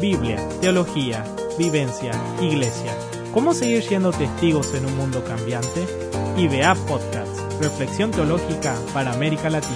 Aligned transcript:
Biblia, 0.00 0.38
teología, 0.60 1.24
vivencia, 1.58 2.12
iglesia. 2.40 2.92
¿Cómo 3.34 3.52
seguir 3.52 3.82
siendo 3.82 4.12
testigos 4.12 4.72
en 4.74 4.86
un 4.86 4.96
mundo 4.96 5.24
cambiante? 5.24 5.86
IBA 6.36 6.72
Podcast, 6.86 7.60
Reflexión 7.60 8.12
Teológica 8.12 8.76
para 8.94 9.12
América 9.12 9.50
Latina. 9.50 9.74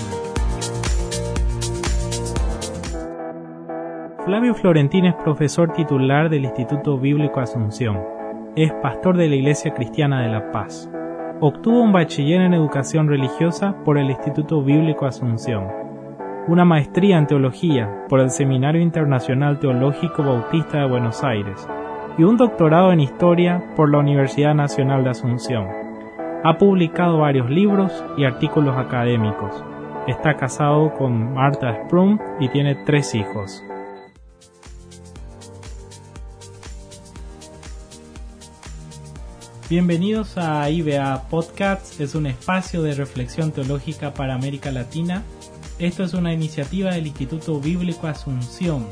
Flavio 4.25 4.55
Florentín 4.55 5.07
es 5.07 5.15
profesor 5.17 5.73
titular 5.73 6.31
del 6.31 6.45
Instituto 6.45 6.99
Bíblico 6.99 7.41
Asunción. 7.41 7.99
Es 8.55 8.73
pastor 8.75 9.17
de 9.17 9.29
la 9.29 9.35
Iglesia 9.35 9.75
Cristiana 9.75 10.23
de 10.23 10.29
La 10.29 10.53
Paz. 10.53 10.89
Obtuvo 11.41 11.83
un 11.83 11.91
bachiller 11.91 12.43
en 12.43 12.55
educación 12.55 13.09
religiosa 13.09 13.75
por 13.85 13.99
el 13.99 14.09
Instituto 14.09 14.63
Bíblico 14.63 15.05
Asunción 15.05 15.82
una 16.49 16.65
maestría 16.65 17.19
en 17.19 17.27
teología 17.29 18.05
por 18.09 18.19
el 18.19 18.31
Seminario 18.31 18.83
Internacional 18.83 19.61
Teológico 19.61 20.25
Bautista 20.25 20.79
de 20.79 20.89
Buenos 20.89 21.23
Aires 21.23 21.69
y 22.19 22.25
un 22.25 22.37
doctorado 22.37 22.93
en 22.93 23.01
historia 23.01 23.63
por 23.77 23.91
la 23.91 23.99
Universidad 23.99 24.55
Nacional 24.55 25.05
de 25.05 25.11
Asunción. 25.11 25.69
Ha 26.45 26.59
publicado 26.59 27.19
varios 27.19 27.49
libros 27.49 27.93
y 28.17 28.25
artículos 28.25 28.77
académicos. 28.77 29.63
Está 30.09 30.37
casado 30.37 30.93
con 30.95 31.33
Marta 31.33 31.85
Sprum 31.85 32.19
y 32.41 32.49
tiene 32.49 32.75
tres 32.75 33.15
hijos. 33.15 33.63
Bienvenidos 39.71 40.37
a 40.37 40.69
IBA 40.69 41.29
Podcasts, 41.31 42.01
es 42.01 42.17
un 42.17 42.27
espacio 42.27 42.83
de 42.83 42.95
reflexión 42.95 43.53
teológica 43.53 44.13
para 44.13 44.35
América 44.35 44.73
Latina 44.73 45.23
esto 45.83 46.05
es 46.05 46.15
una 46.15 46.33
iniciativa 46.33 46.93
del 46.93 47.09
Instituto 47.09 47.59
Bíblico 47.59 48.07
Asunción. 48.07 48.87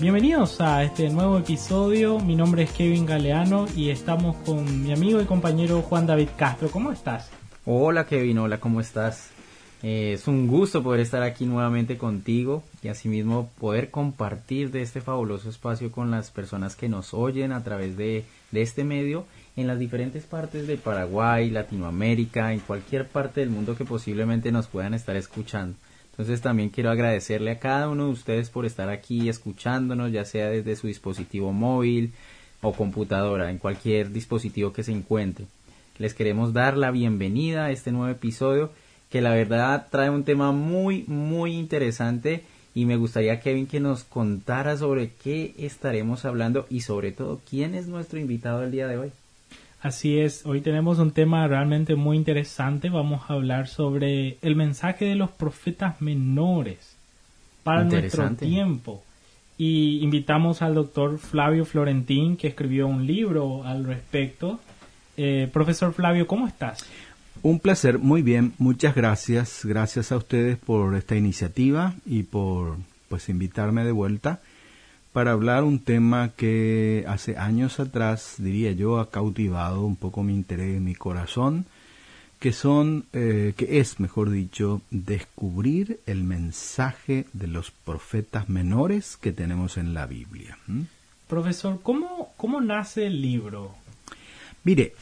Bienvenidos 0.00 0.60
a 0.60 0.82
este 0.82 1.08
nuevo 1.10 1.38
episodio. 1.38 2.18
Mi 2.18 2.34
nombre 2.34 2.64
es 2.64 2.72
Kevin 2.72 3.06
Galeano 3.06 3.66
y 3.76 3.90
estamos 3.90 4.34
con 4.38 4.82
mi 4.82 4.92
amigo 4.92 5.20
y 5.20 5.26
compañero 5.26 5.82
Juan 5.82 6.08
David 6.08 6.30
Castro. 6.36 6.68
¿Cómo 6.72 6.90
estás? 6.90 7.30
Hola 7.64 8.04
Kevin, 8.04 8.38
hola, 8.38 8.58
¿cómo 8.58 8.80
estás? 8.80 9.30
Eh, 9.84 10.14
es 10.14 10.26
un 10.26 10.48
gusto 10.48 10.82
poder 10.82 10.98
estar 10.98 11.22
aquí 11.22 11.46
nuevamente 11.46 11.96
contigo 11.96 12.64
y 12.82 12.88
asimismo 12.88 13.50
poder 13.60 13.92
compartir 13.92 14.72
de 14.72 14.82
este 14.82 15.00
fabuloso 15.00 15.48
espacio 15.48 15.92
con 15.92 16.10
las 16.10 16.32
personas 16.32 16.74
que 16.74 16.88
nos 16.88 17.14
oyen 17.14 17.52
a 17.52 17.62
través 17.62 17.96
de, 17.96 18.24
de 18.50 18.62
este 18.62 18.82
medio 18.82 19.24
en 19.56 19.66
las 19.66 19.78
diferentes 19.78 20.24
partes 20.24 20.66
de 20.66 20.76
Paraguay, 20.76 21.50
Latinoamérica, 21.50 22.52
en 22.52 22.60
cualquier 22.60 23.08
parte 23.08 23.40
del 23.40 23.48
mundo 23.50 23.74
que 23.74 23.86
posiblemente 23.86 24.52
nos 24.52 24.66
puedan 24.66 24.92
estar 24.92 25.16
escuchando. 25.16 25.76
Entonces 26.10 26.42
también 26.42 26.68
quiero 26.68 26.90
agradecerle 26.90 27.52
a 27.52 27.58
cada 27.58 27.88
uno 27.88 28.06
de 28.06 28.12
ustedes 28.12 28.50
por 28.50 28.66
estar 28.66 28.90
aquí 28.90 29.28
escuchándonos, 29.28 30.12
ya 30.12 30.24
sea 30.24 30.50
desde 30.50 30.76
su 30.76 30.86
dispositivo 30.86 31.52
móvil 31.52 32.12
o 32.60 32.72
computadora, 32.72 33.50
en 33.50 33.58
cualquier 33.58 34.12
dispositivo 34.12 34.72
que 34.72 34.82
se 34.82 34.92
encuentre. 34.92 35.46
Les 35.98 36.12
queremos 36.14 36.52
dar 36.52 36.76
la 36.76 36.90
bienvenida 36.90 37.66
a 37.66 37.70
este 37.70 37.92
nuevo 37.92 38.12
episodio 38.12 38.72
que 39.10 39.22
la 39.22 39.34
verdad 39.34 39.88
trae 39.90 40.10
un 40.10 40.24
tema 40.24 40.52
muy 40.52 41.04
muy 41.06 41.52
interesante 41.52 42.44
y 42.74 42.84
me 42.84 42.96
gustaría 42.96 43.40
Kevin 43.40 43.66
que 43.66 43.80
nos 43.80 44.04
contara 44.04 44.76
sobre 44.76 45.12
qué 45.22 45.54
estaremos 45.58 46.26
hablando 46.26 46.66
y 46.68 46.80
sobre 46.82 47.12
todo 47.12 47.40
quién 47.48 47.74
es 47.74 47.86
nuestro 47.88 48.18
invitado 48.18 48.62
el 48.62 48.70
día 48.70 48.86
de 48.88 48.98
hoy. 48.98 49.12
Así 49.86 50.18
es, 50.18 50.44
hoy 50.44 50.62
tenemos 50.62 50.98
un 50.98 51.12
tema 51.12 51.46
realmente 51.46 51.94
muy 51.94 52.16
interesante. 52.16 52.90
Vamos 52.90 53.30
a 53.30 53.34
hablar 53.34 53.68
sobre 53.68 54.36
el 54.42 54.56
mensaje 54.56 55.04
de 55.04 55.14
los 55.14 55.30
profetas 55.30 56.02
menores 56.02 56.96
para 57.62 57.84
nuestro 57.84 58.28
tiempo. 58.30 59.04
Y 59.56 60.00
invitamos 60.02 60.60
al 60.60 60.74
doctor 60.74 61.18
Flavio 61.18 61.64
Florentín, 61.64 62.36
que 62.36 62.48
escribió 62.48 62.88
un 62.88 63.06
libro 63.06 63.62
al 63.62 63.84
respecto. 63.84 64.58
Eh, 65.16 65.48
profesor 65.52 65.92
Flavio, 65.92 66.26
¿cómo 66.26 66.48
estás? 66.48 66.84
Un 67.44 67.60
placer, 67.60 68.00
muy 68.00 68.22
bien, 68.22 68.54
muchas 68.58 68.92
gracias. 68.92 69.64
Gracias 69.64 70.10
a 70.10 70.16
ustedes 70.16 70.58
por 70.58 70.96
esta 70.96 71.14
iniciativa 71.14 71.94
y 72.04 72.24
por 72.24 72.74
pues 73.08 73.28
invitarme 73.28 73.84
de 73.84 73.92
vuelta 73.92 74.40
para 75.16 75.32
hablar 75.32 75.64
un 75.64 75.78
tema 75.78 76.32
que 76.36 77.02
hace 77.08 77.38
años 77.38 77.80
atrás, 77.80 78.34
diría 78.36 78.72
yo, 78.72 78.98
ha 79.00 79.10
cautivado 79.10 79.80
un 79.86 79.96
poco 79.96 80.22
mi 80.22 80.34
interés, 80.34 80.78
mi 80.78 80.94
corazón, 80.94 81.64
que 82.38 82.52
son, 82.52 83.06
eh, 83.14 83.54
que 83.56 83.80
es, 83.80 83.98
mejor 83.98 84.28
dicho, 84.28 84.82
descubrir 84.90 86.00
el 86.04 86.22
mensaje 86.22 87.24
de 87.32 87.46
los 87.46 87.70
profetas 87.70 88.50
menores 88.50 89.16
que 89.16 89.32
tenemos 89.32 89.78
en 89.78 89.94
la 89.94 90.04
Biblia. 90.04 90.58
Profesor, 91.28 91.80
¿cómo, 91.82 92.34
¿cómo 92.36 92.60
nace 92.60 93.06
el 93.06 93.22
libro? 93.22 93.74
Mire, 94.64 94.92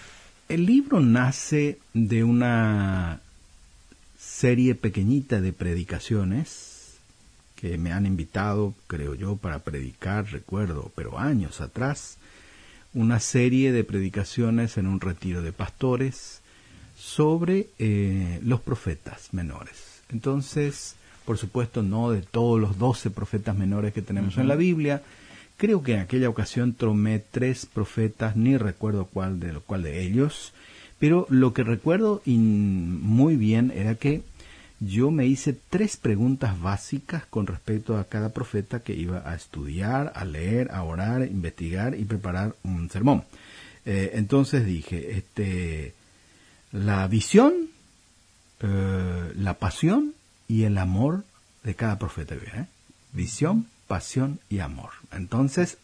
el 0.48 0.64
libro 0.64 1.00
nace 1.00 1.80
de 1.92 2.22
una 2.22 3.18
serie 4.16 4.76
pequeñita 4.76 5.40
de 5.40 5.52
predicaciones 5.52 6.73
que 7.54 7.78
me 7.78 7.92
han 7.92 8.06
invitado, 8.06 8.74
creo 8.86 9.14
yo, 9.14 9.36
para 9.36 9.60
predicar, 9.60 10.30
recuerdo, 10.30 10.90
pero 10.94 11.18
años 11.18 11.60
atrás, 11.60 12.18
una 12.92 13.20
serie 13.20 13.72
de 13.72 13.84
predicaciones 13.84 14.76
en 14.78 14.86
un 14.86 15.00
retiro 15.00 15.42
de 15.42 15.52
pastores 15.52 16.40
sobre 16.96 17.68
eh, 17.78 18.40
los 18.42 18.60
profetas 18.60 19.32
menores. 19.32 20.02
Entonces, 20.10 20.96
por 21.24 21.38
supuesto, 21.38 21.82
no 21.82 22.10
de 22.10 22.22
todos 22.22 22.60
los 22.60 22.78
doce 22.78 23.10
profetas 23.10 23.56
menores 23.56 23.92
que 23.92 24.02
tenemos 24.02 24.36
en 24.36 24.48
la 24.48 24.56
Biblia. 24.56 25.02
Creo 25.56 25.82
que 25.82 25.94
en 25.94 26.00
aquella 26.00 26.28
ocasión 26.28 26.72
tomé 26.74 27.18
tres 27.18 27.66
profetas, 27.66 28.36
ni 28.36 28.56
recuerdo 28.56 29.06
cuál 29.06 29.40
de, 29.40 29.52
cuál 29.66 29.82
de 29.82 30.02
ellos, 30.02 30.52
pero 30.98 31.26
lo 31.30 31.52
que 31.52 31.64
recuerdo 31.64 32.22
muy 32.26 33.36
bien 33.36 33.72
era 33.74 33.94
que 33.94 34.22
yo 34.86 35.10
me 35.10 35.26
hice 35.26 35.56
tres 35.70 35.96
preguntas 35.96 36.60
básicas 36.60 37.24
con 37.26 37.46
respecto 37.46 37.96
a 37.96 38.04
cada 38.04 38.30
profeta 38.30 38.80
que 38.80 38.94
iba 38.94 39.28
a 39.28 39.34
estudiar, 39.34 40.12
a 40.14 40.24
leer, 40.24 40.70
a 40.72 40.82
orar, 40.82 41.22
a 41.22 41.26
investigar 41.26 41.94
y 41.94 42.04
preparar 42.04 42.54
un 42.62 42.90
sermón. 42.90 43.24
Eh, 43.84 44.12
entonces 44.14 44.64
dije, 44.64 45.16
este, 45.16 45.94
la 46.72 47.06
visión, 47.08 47.52
eh, 48.60 49.32
la 49.36 49.54
pasión 49.54 50.14
y 50.48 50.64
el 50.64 50.78
amor 50.78 51.24
de 51.62 51.74
cada 51.74 51.98
profeta. 51.98 52.34
¿eh? 52.34 52.66
Visión, 53.12 53.66
pasión 53.86 54.40
y 54.48 54.60
amor. 54.60 54.90
Entonces, 55.12 55.78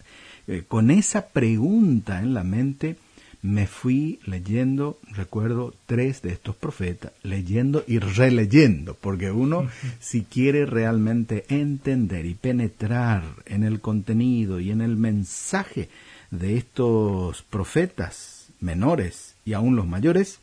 con 0.66 0.90
esa 0.90 1.28
pregunta 1.28 2.20
en 2.20 2.34
la 2.34 2.42
mente, 2.42 2.96
me 3.42 3.66
fui 3.66 4.20
leyendo, 4.26 4.98
recuerdo, 5.12 5.74
tres 5.86 6.20
de 6.22 6.32
estos 6.32 6.54
profetas, 6.56 7.12
leyendo 7.22 7.84
y 7.86 7.98
releyendo, 7.98 8.94
porque 8.94 9.30
uno, 9.30 9.68
si 9.98 10.22
quiere 10.22 10.66
realmente 10.66 11.46
entender 11.48 12.26
y 12.26 12.34
penetrar 12.34 13.22
en 13.46 13.64
el 13.64 13.80
contenido 13.80 14.60
y 14.60 14.70
en 14.70 14.82
el 14.82 14.96
mensaje 14.96 15.88
de 16.30 16.58
estos 16.58 17.42
profetas 17.42 18.48
menores 18.60 19.34
y 19.46 19.54
aún 19.54 19.74
los 19.74 19.86
mayores, 19.86 20.38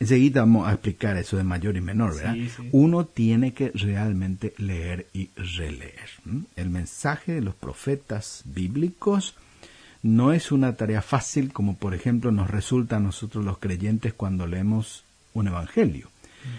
enseguida 0.00 0.40
vamos 0.40 0.66
a 0.66 0.72
explicar 0.72 1.18
eso 1.18 1.36
de 1.36 1.44
mayor 1.44 1.76
y 1.76 1.82
menor, 1.82 2.16
¿verdad? 2.16 2.36
Uno 2.72 3.04
tiene 3.04 3.52
que 3.52 3.70
realmente 3.74 4.54
leer 4.56 5.06
y 5.12 5.28
releer. 5.36 6.08
El 6.56 6.70
mensaje 6.70 7.32
de 7.32 7.42
los 7.42 7.54
profetas 7.54 8.42
bíblicos 8.46 9.36
no 10.04 10.34
es 10.34 10.52
una 10.52 10.74
tarea 10.74 11.00
fácil 11.00 11.50
como 11.50 11.76
por 11.76 11.94
ejemplo 11.94 12.30
nos 12.30 12.50
resulta 12.50 12.96
a 12.96 13.00
nosotros 13.00 13.42
los 13.42 13.56
creyentes 13.56 14.12
cuando 14.12 14.46
leemos 14.46 15.02
un 15.32 15.48
evangelio. 15.48 16.08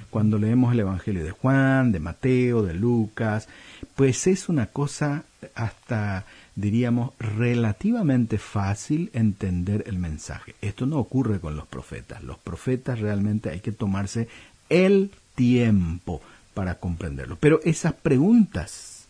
Cuando 0.10 0.40
leemos 0.40 0.74
el 0.74 0.80
evangelio 0.80 1.24
de 1.24 1.30
Juan, 1.30 1.92
de 1.92 2.00
Mateo, 2.00 2.64
de 2.64 2.74
Lucas, 2.74 3.48
pues 3.94 4.26
es 4.26 4.50
una 4.50 4.66
cosa 4.66 5.26
hasta 5.54 6.26
diríamos 6.56 7.12
relativamente 7.20 8.40
fácil 8.40 9.12
entender 9.14 9.84
el 9.86 10.00
mensaje. 10.00 10.56
Esto 10.62 10.88
no 10.88 10.98
ocurre 10.98 11.40
con 11.40 11.56
los 11.56 11.68
profetas. 11.68 12.24
Los 12.24 12.40
profetas 12.40 13.00
realmente 13.00 13.52
hay 13.52 13.60
que 13.60 13.72
tomarse 13.72 14.28
el 14.70 15.12
tiempo 15.36 16.20
para 16.56 16.80
comprenderlo. 16.80 17.38
Pero 17.40 17.60
esas 17.64 17.94
preguntas, 17.94 19.06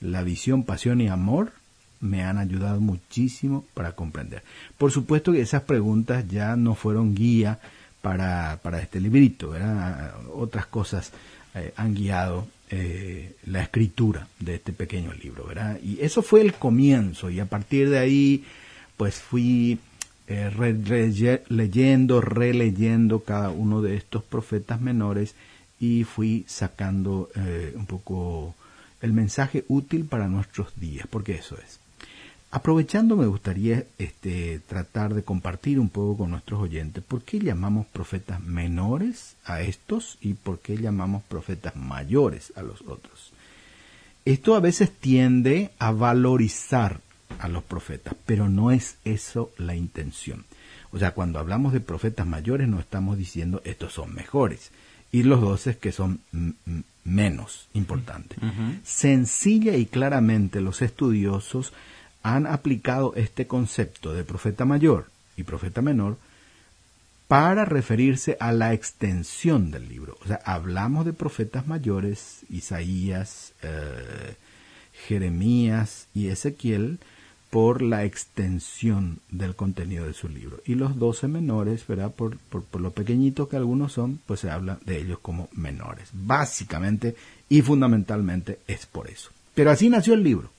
la 0.00 0.24
visión, 0.24 0.64
pasión 0.64 1.00
y 1.00 1.06
amor, 1.06 1.52
me 2.00 2.22
han 2.22 2.38
ayudado 2.38 2.80
muchísimo 2.80 3.64
para 3.74 3.92
comprender. 3.92 4.42
Por 4.78 4.92
supuesto 4.92 5.32
que 5.32 5.40
esas 5.40 5.62
preguntas 5.62 6.26
ya 6.28 6.56
no 6.56 6.74
fueron 6.74 7.14
guía 7.14 7.58
para, 8.02 8.60
para 8.62 8.80
este 8.80 9.00
librito, 9.00 9.52
otras 10.32 10.66
cosas 10.66 11.12
eh, 11.54 11.72
han 11.76 11.94
guiado 11.94 12.46
eh, 12.70 13.34
la 13.46 13.62
escritura 13.62 14.28
de 14.38 14.56
este 14.56 14.72
pequeño 14.72 15.12
libro, 15.14 15.46
¿verdad? 15.46 15.80
Y 15.82 16.00
eso 16.00 16.20
fue 16.20 16.42
el 16.42 16.52
comienzo 16.52 17.30
y 17.30 17.40
a 17.40 17.46
partir 17.46 17.88
de 17.88 17.98
ahí 17.98 18.44
pues 18.98 19.16
fui 19.16 19.78
eh, 20.26 21.42
leyendo, 21.48 22.20
releyendo 22.20 23.20
cada 23.20 23.50
uno 23.50 23.80
de 23.80 23.96
estos 23.96 24.22
profetas 24.22 24.80
menores 24.80 25.34
y 25.80 26.04
fui 26.04 26.44
sacando 26.46 27.28
un 27.74 27.86
poco 27.86 28.54
el 29.00 29.12
mensaje 29.12 29.64
útil 29.68 30.04
para 30.04 30.28
nuestros 30.28 30.78
días, 30.78 31.06
porque 31.10 31.34
eso 31.34 31.56
es. 31.58 31.85
Aprovechando, 32.56 33.16
me 33.16 33.26
gustaría 33.26 33.84
este, 33.98 34.62
tratar 34.66 35.12
de 35.12 35.22
compartir 35.22 35.78
un 35.78 35.90
poco 35.90 36.16
con 36.16 36.30
nuestros 36.30 36.58
oyentes 36.58 37.04
por 37.04 37.20
qué 37.20 37.38
llamamos 37.38 37.84
profetas 37.84 38.40
menores 38.40 39.36
a 39.44 39.60
estos 39.60 40.16
y 40.22 40.32
por 40.32 40.60
qué 40.60 40.78
llamamos 40.78 41.22
profetas 41.24 41.76
mayores 41.76 42.54
a 42.56 42.62
los 42.62 42.80
otros. 42.80 43.34
Esto 44.24 44.54
a 44.54 44.60
veces 44.60 44.90
tiende 44.90 45.70
a 45.78 45.90
valorizar 45.90 47.00
a 47.40 47.48
los 47.48 47.62
profetas, 47.62 48.14
pero 48.24 48.48
no 48.48 48.70
es 48.70 48.96
eso 49.04 49.50
la 49.58 49.76
intención. 49.76 50.46
O 50.92 50.98
sea, 50.98 51.10
cuando 51.10 51.38
hablamos 51.38 51.74
de 51.74 51.80
profetas 51.80 52.26
mayores 52.26 52.68
no 52.68 52.80
estamos 52.80 53.18
diciendo 53.18 53.60
estos 53.66 53.92
son 53.92 54.14
mejores 54.14 54.70
y 55.12 55.24
los 55.24 55.42
doce 55.42 55.76
que 55.76 55.92
son 55.92 56.20
menos 57.04 57.68
importantes. 57.74 58.38
Sencilla 58.82 59.76
y 59.76 59.84
claramente 59.84 60.62
los 60.62 60.80
estudiosos 60.80 61.74
han 62.26 62.48
aplicado 62.48 63.14
este 63.14 63.46
concepto 63.46 64.12
de 64.12 64.24
profeta 64.24 64.64
mayor 64.64 65.06
y 65.36 65.44
profeta 65.44 65.80
menor 65.80 66.16
para 67.28 67.64
referirse 67.64 68.36
a 68.40 68.50
la 68.50 68.72
extensión 68.72 69.70
del 69.70 69.88
libro. 69.88 70.18
O 70.24 70.26
sea, 70.26 70.40
hablamos 70.44 71.06
de 71.06 71.12
profetas 71.12 71.68
mayores, 71.68 72.40
Isaías, 72.50 73.52
eh, 73.62 74.34
Jeremías 75.06 76.08
y 76.14 76.26
Ezequiel, 76.26 76.98
por 77.50 77.80
la 77.80 78.04
extensión 78.04 79.20
del 79.30 79.54
contenido 79.54 80.04
de 80.04 80.12
su 80.12 80.28
libro. 80.28 80.60
Y 80.66 80.74
los 80.74 80.98
doce 80.98 81.28
menores, 81.28 81.86
¿verdad? 81.86 82.12
Por, 82.12 82.38
por, 82.38 82.64
por, 82.64 82.80
lo 82.80 82.90
pequeñitos 82.90 83.48
que 83.48 83.56
algunos 83.56 83.92
son, 83.92 84.18
pues 84.26 84.40
se 84.40 84.50
habla 84.50 84.80
de 84.84 84.98
ellos 84.98 85.20
como 85.22 85.48
menores. 85.52 86.08
Básicamente 86.12 87.14
y 87.48 87.62
fundamentalmente 87.62 88.58
es 88.66 88.84
por 88.84 89.08
eso. 89.08 89.30
Pero 89.54 89.70
así 89.70 89.88
nació 89.88 90.14
el 90.14 90.24
libro. 90.24 90.50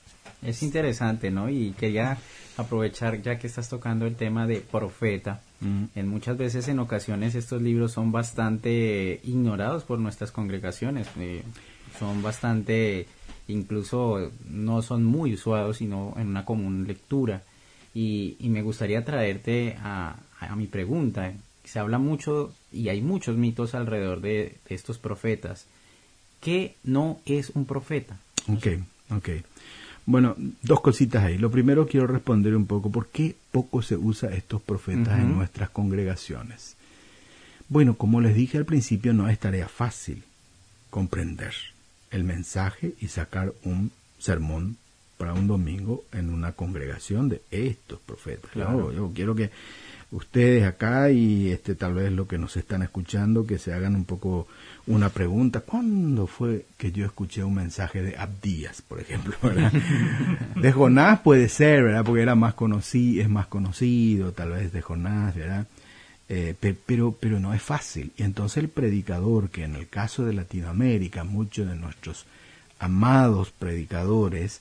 Es 0.42 0.62
interesante, 0.62 1.30
¿no? 1.30 1.50
Y 1.50 1.72
quería 1.72 2.18
aprovechar 2.56 3.22
ya 3.22 3.38
que 3.38 3.46
estás 3.46 3.68
tocando 3.68 4.06
el 4.06 4.16
tema 4.16 4.46
de 4.46 4.60
profeta. 4.60 5.40
En 5.60 6.08
muchas 6.08 6.36
veces, 6.36 6.68
en 6.68 6.78
ocasiones, 6.78 7.34
estos 7.34 7.60
libros 7.60 7.92
son 7.92 8.12
bastante 8.12 9.20
ignorados 9.24 9.82
por 9.82 9.98
nuestras 9.98 10.30
congregaciones. 10.30 11.08
Eh, 11.18 11.42
son 11.98 12.22
bastante, 12.22 13.06
incluso 13.48 14.30
no 14.48 14.82
son 14.82 15.04
muy 15.04 15.34
usados, 15.34 15.78
sino 15.78 16.14
en 16.16 16.28
una 16.28 16.44
común 16.44 16.86
lectura. 16.86 17.42
Y, 17.94 18.36
me 18.40 18.62
gustaría 18.62 19.04
traerte 19.04 19.76
a, 19.80 20.16
a, 20.38 20.54
mi 20.54 20.66
pregunta. 20.66 21.32
Se 21.64 21.80
habla 21.80 21.98
mucho 21.98 22.54
y 22.72 22.88
hay 22.88 23.00
muchos 23.00 23.36
mitos 23.36 23.74
alrededor 23.74 24.20
de, 24.20 24.56
de 24.68 24.74
estos 24.74 24.98
profetas. 24.98 25.66
¿Qué 26.40 26.76
no 26.84 27.18
es 27.26 27.50
un 27.50 27.64
profeta? 27.64 28.18
Ok, 28.48 28.66
ok. 29.10 29.28
Bueno, 30.08 30.36
dos 30.62 30.80
cositas 30.80 31.22
ahí. 31.22 31.36
Lo 31.36 31.50
primero 31.50 31.86
quiero 31.86 32.06
responder 32.06 32.56
un 32.56 32.64
poco 32.64 32.90
por 32.90 33.08
qué 33.08 33.36
poco 33.52 33.82
se 33.82 33.94
usa 33.94 34.30
estos 34.30 34.62
profetas 34.62 35.18
en 35.18 35.36
nuestras 35.36 35.68
congregaciones. 35.68 36.76
Bueno, 37.68 37.94
como 37.94 38.22
les 38.22 38.34
dije 38.34 38.56
al 38.56 38.64
principio, 38.64 39.12
no 39.12 39.28
es 39.28 39.38
tarea 39.38 39.68
fácil 39.68 40.22
comprender 40.88 41.52
el 42.10 42.24
mensaje 42.24 42.94
y 43.02 43.08
sacar 43.08 43.52
un 43.64 43.90
sermón 44.18 44.78
para 45.18 45.34
un 45.34 45.46
domingo 45.46 46.04
en 46.12 46.30
una 46.30 46.52
congregación 46.52 47.28
de 47.28 47.42
estos 47.50 48.00
profetas. 48.00 48.50
Claro. 48.52 48.90
yo 48.90 49.12
quiero 49.14 49.34
que 49.34 49.50
ustedes 50.10 50.64
acá 50.64 51.10
y 51.10 51.50
este 51.50 51.74
tal 51.74 51.94
vez 51.94 52.10
lo 52.12 52.26
que 52.26 52.38
nos 52.38 52.56
están 52.56 52.82
escuchando 52.82 53.46
que 53.46 53.58
se 53.58 53.72
hagan 53.72 53.94
un 53.94 54.04
poco 54.04 54.46
una 54.86 55.10
pregunta. 55.10 55.60
¿cuándo 55.60 56.26
fue 56.26 56.64
que 56.78 56.92
yo 56.92 57.04
escuché 57.04 57.44
un 57.44 57.54
mensaje 57.54 58.02
de 58.02 58.16
Abdías 58.16 58.82
por 58.82 59.00
ejemplo 59.00 59.34
de 60.56 60.72
Jonás 60.72 61.20
puede 61.20 61.48
ser 61.48 61.84
verdad 61.84 62.04
porque 62.04 62.22
era 62.22 62.34
más 62.34 62.54
conocido 62.54 63.22
es 63.22 63.28
más 63.28 63.46
conocido 63.46 64.32
tal 64.32 64.52
vez 64.52 64.72
de 64.72 64.80
Jonás 64.80 65.34
verdad 65.34 65.66
eh, 66.30 66.54
pero 66.60 67.12
pero 67.18 67.40
no 67.40 67.54
es 67.54 67.62
fácil. 67.62 68.12
Y 68.16 68.22
entonces 68.22 68.58
el 68.58 68.68
predicador 68.68 69.48
que 69.48 69.64
en 69.64 69.74
el 69.74 69.88
caso 69.88 70.26
de 70.26 70.34
Latinoamérica 70.34 71.24
muchos 71.24 71.68
de 71.68 71.74
nuestros 71.74 72.26
amados 72.78 73.50
predicadores 73.50 74.60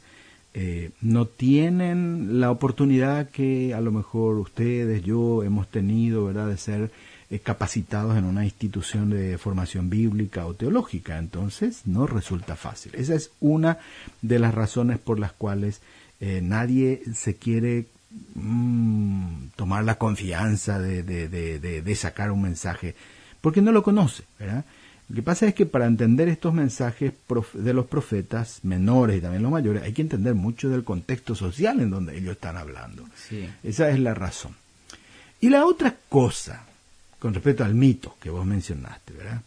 eh, 0.53 0.91
no 1.01 1.25
tienen 1.25 2.39
la 2.39 2.49
oportunidad 2.51 3.29
que 3.29 3.73
a 3.73 3.81
lo 3.81 3.91
mejor 3.91 4.38
ustedes, 4.38 5.03
yo 5.03 5.44
hemos 5.44 5.67
tenido, 5.67 6.25
¿verdad?, 6.25 6.47
de 6.47 6.57
ser 6.57 6.91
eh, 7.29 7.39
capacitados 7.39 8.17
en 8.17 8.23
una 8.23 8.45
institución 8.45 9.09
de 9.09 9.38
formación 9.38 9.89
bíblica 9.89 10.45
o 10.45 10.53
teológica. 10.53 11.17
Entonces, 11.17 11.81
no 11.85 12.07
resulta 12.07 12.55
fácil. 12.55 12.95
Esa 12.95 13.15
es 13.15 13.31
una 13.39 13.79
de 14.21 14.39
las 14.39 14.55
razones 14.55 14.97
por 14.97 15.19
las 15.19 15.33
cuales 15.33 15.81
eh, 16.19 16.39
nadie 16.41 17.01
se 17.13 17.35
quiere 17.35 17.85
mm, 18.35 19.50
tomar 19.55 19.83
la 19.83 19.95
confianza 19.95 20.79
de, 20.79 21.03
de, 21.03 21.27
de, 21.29 21.59
de, 21.59 21.95
sacar 21.95 22.31
un 22.31 22.41
mensaje, 22.41 22.95
porque 23.41 23.61
no 23.61 23.71
lo 23.71 23.83
conoce, 23.83 24.23
¿verdad? 24.39 24.65
Lo 25.09 25.15
que 25.15 25.21
pasa 25.21 25.48
es 25.48 25.54
que 25.54 25.65
para 25.65 25.86
entender 25.86 26.27
estos 26.27 26.54
mensajes 26.54 27.13
de 27.54 27.74
los 27.74 27.86
profetas 27.86 28.59
menores 28.63 29.18
y 29.18 29.21
también 29.21 29.44
los 29.44 29.51
mayores, 29.51 29.83
hay 29.83 29.94
que 29.94 30.01
entender 30.01 30.36
mucho 30.36 30.69
del 30.69 30.83
contexto 30.83 31.33
social 31.33 31.80
en 31.80 31.89
donde 31.89 32.18
ellos 32.18 32.33
están 32.33 32.57
hablando. 32.57 33.06
Esa 33.63 33.89
es 33.89 34.00
la 34.00 34.13
razón. 34.13 34.54
Y 35.39 35.50
la 35.50 35.65
otra 35.65 35.95
cosa, 36.09 36.65
con 37.19 37.33
respecto 37.33 37.63
al 37.63 37.74
mito 37.74 38.18
que 38.19 38.30
vos 38.30 38.45
mencionaste, 38.45 39.13
¿verdad? 39.13 39.42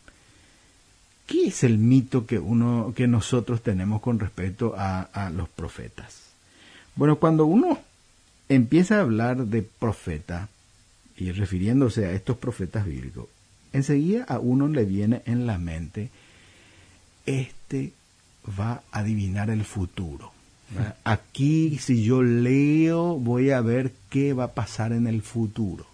¿Qué 1.26 1.48
es 1.48 1.62
el 1.62 1.76
mito 1.76 2.26
que 2.26 2.38
uno, 2.38 2.94
que 2.96 3.06
nosotros 3.06 3.62
tenemos 3.62 4.00
con 4.00 4.18
respecto 4.18 4.74
a, 4.76 5.02
a 5.02 5.30
los 5.30 5.48
profetas? 5.48 6.22
Bueno, 6.96 7.16
cuando 7.16 7.44
uno 7.44 7.78
empieza 8.48 8.96
a 8.96 9.02
hablar 9.02 9.44
de 9.46 9.62
profeta, 9.62 10.48
y 11.20 11.32
refiriéndose 11.32 12.06
a 12.06 12.12
estos 12.12 12.38
profetas 12.38 12.86
bíblicos, 12.86 13.26
enseguida 13.72 14.24
a 14.24 14.38
uno 14.38 14.68
le 14.68 14.84
viene 14.84 15.22
en 15.26 15.46
la 15.46 15.58
mente, 15.58 16.10
este 17.26 17.92
va 18.58 18.82
a 18.92 19.00
adivinar 19.00 19.50
el 19.50 19.64
futuro. 19.64 20.32
Aquí, 21.02 21.78
si 21.78 22.04
yo 22.04 22.22
leo, 22.22 23.18
voy 23.18 23.50
a 23.50 23.60
ver 23.60 23.92
qué 24.08 24.34
va 24.34 24.44
a 24.44 24.52
pasar 24.54 24.92
en 24.92 25.06
el 25.08 25.22
futuro. 25.22 25.84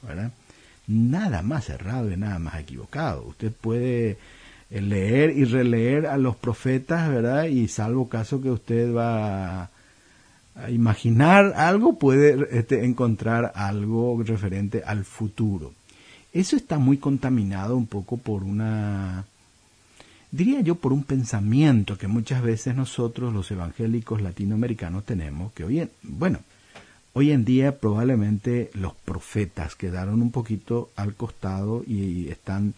Nada 0.87 1.43
más 1.43 1.71
errado 1.71 2.13
y 2.13 2.17
nada 2.17 2.39
más 2.39 2.61
equivocado. 2.61 3.25
Usted 3.27 3.53
puede 3.53 4.19
eh, 4.71 4.81
leer 4.81 5.31
y 5.31 5.45
releer 5.45 6.07
a 6.07 6.19
los 6.19 6.37
profetas, 6.37 7.09
¿verdad? 7.09 7.45
Y 7.45 7.69
salvo 7.69 8.09
caso 8.09 8.43
que 8.43 8.51
usted 8.51 8.95
va 8.95 9.63
a, 9.63 9.71
imaginar 10.71 11.55
algo, 11.57 11.99
puede 11.99 12.59
este, 12.59 12.85
encontrar 12.85 13.53
algo 13.55 14.23
referente 14.23 14.83
al 14.85 15.05
futuro. 15.05 15.73
Eso 16.37 16.55
está 16.55 16.79
muy 16.79 16.99
contaminado 16.99 17.79
un 17.79 17.87
poco 17.87 18.19
por 18.19 18.45
una, 18.45 19.25
diría 20.31 20.61
yo, 20.61 20.75
por 20.75 20.93
un 20.93 21.03
pensamiento 21.03 21.97
que 21.97 22.09
muchas 22.09 22.43
veces 22.43 22.77
nosotros 22.77 23.33
los 23.33 23.51
evangélicos 23.51 24.21
latinoamericanos 24.21 25.07
tenemos, 25.07 25.51
que 25.55 25.65
hoy 25.65 25.81
en, 25.81 25.91
bueno, 26.03 26.41
hoy 27.15 27.31
en 27.31 27.47
día 27.47 27.79
probablemente 27.79 28.71
los 28.75 28.93
profetas 28.93 29.77
quedaron 29.77 30.21
un 30.21 30.31
poquito 30.31 30.91
al 30.95 31.15
costado 31.15 31.83
y 31.87 32.29
están 32.29 32.75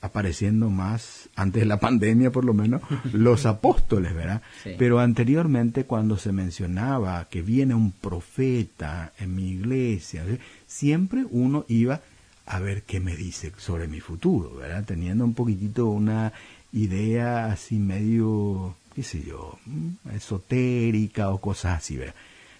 apareciendo 0.00 0.70
más, 0.70 1.28
antes 1.36 1.60
de 1.60 1.66
la 1.66 1.80
pandemia 1.80 2.30
por 2.30 2.46
lo 2.46 2.54
menos, 2.54 2.80
los 3.12 3.44
apóstoles, 3.44 4.14
¿verdad? 4.14 4.40
Pero 4.78 4.98
anteriormente 4.98 5.84
cuando 5.84 6.16
se 6.16 6.32
mencionaba 6.32 7.26
que 7.28 7.42
viene 7.42 7.74
un 7.74 7.92
profeta 7.92 9.12
en 9.18 9.34
mi 9.34 9.50
iglesia, 9.50 10.24
siempre 10.66 11.26
uno 11.30 11.66
iba 11.68 12.00
a 12.46 12.58
ver 12.60 12.82
qué 12.82 13.00
me 13.00 13.16
dice 13.16 13.52
sobre 13.58 13.88
mi 13.88 14.00
futuro, 14.00 14.56
¿verdad? 14.56 14.84
Teniendo 14.84 15.24
un 15.24 15.34
poquitito 15.34 15.86
una 15.86 16.32
idea 16.72 17.46
así 17.46 17.78
medio, 17.78 18.76
qué 18.94 19.02
sé 19.02 19.22
yo, 19.22 19.58
mm, 19.66 20.10
esotérica 20.14 21.30
o 21.30 21.38
cosas 21.38 21.78
así, 21.78 21.96
¿verdad? 21.96 22.14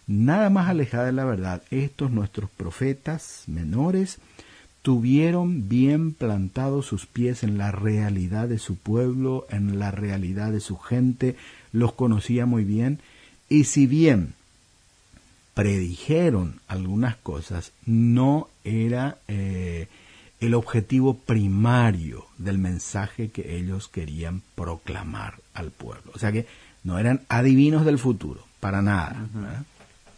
Nada 0.06 0.50
más 0.50 0.68
alejada 0.68 1.06
de 1.06 1.12
la 1.12 1.24
verdad, 1.24 1.62
estos 1.70 2.10
nuestros 2.10 2.50
profetas 2.50 3.44
menores 3.46 4.18
tuvieron 4.82 5.68
bien 5.68 6.12
plantados 6.12 6.86
sus 6.86 7.06
pies 7.06 7.42
en 7.42 7.56
la 7.56 7.72
realidad 7.72 8.48
de 8.48 8.58
su 8.58 8.76
pueblo, 8.76 9.46
en 9.48 9.78
la 9.78 9.90
realidad 9.90 10.52
de 10.52 10.60
su 10.60 10.76
gente, 10.76 11.36
los 11.72 11.94
conocía 11.94 12.44
muy 12.44 12.64
bien, 12.64 13.00
y 13.48 13.64
si 13.64 13.86
bien 13.86 14.34
predijeron 15.54 16.60
algunas 16.68 17.16
cosas, 17.16 17.72
no 17.86 18.48
era 18.64 19.18
eh, 19.28 19.88
el 20.40 20.54
objetivo 20.54 21.14
primario 21.14 22.26
del 22.38 22.58
mensaje 22.58 23.30
que 23.30 23.56
ellos 23.56 23.88
querían 23.88 24.42
proclamar 24.54 25.34
al 25.54 25.70
pueblo. 25.70 26.12
O 26.14 26.18
sea 26.18 26.32
que 26.32 26.46
no 26.82 26.98
eran 26.98 27.22
adivinos 27.28 27.84
del 27.84 27.98
futuro, 27.98 28.44
para 28.60 28.82
nada. 28.82 29.26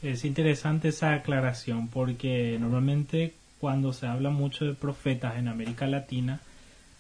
Es 0.03 0.25
interesante 0.25 0.89
esa 0.89 1.15
aclaración 1.15 1.89
porque 1.89 2.57
normalmente 2.61 3.35
cuando 3.61 3.93
se 3.93 4.07
habla 4.07 4.31
mucho 4.31 4.65
de 4.65 4.75
profetas 4.75 5.37
en 5.37 5.49
América 5.49 5.87
Latina, 5.87 6.41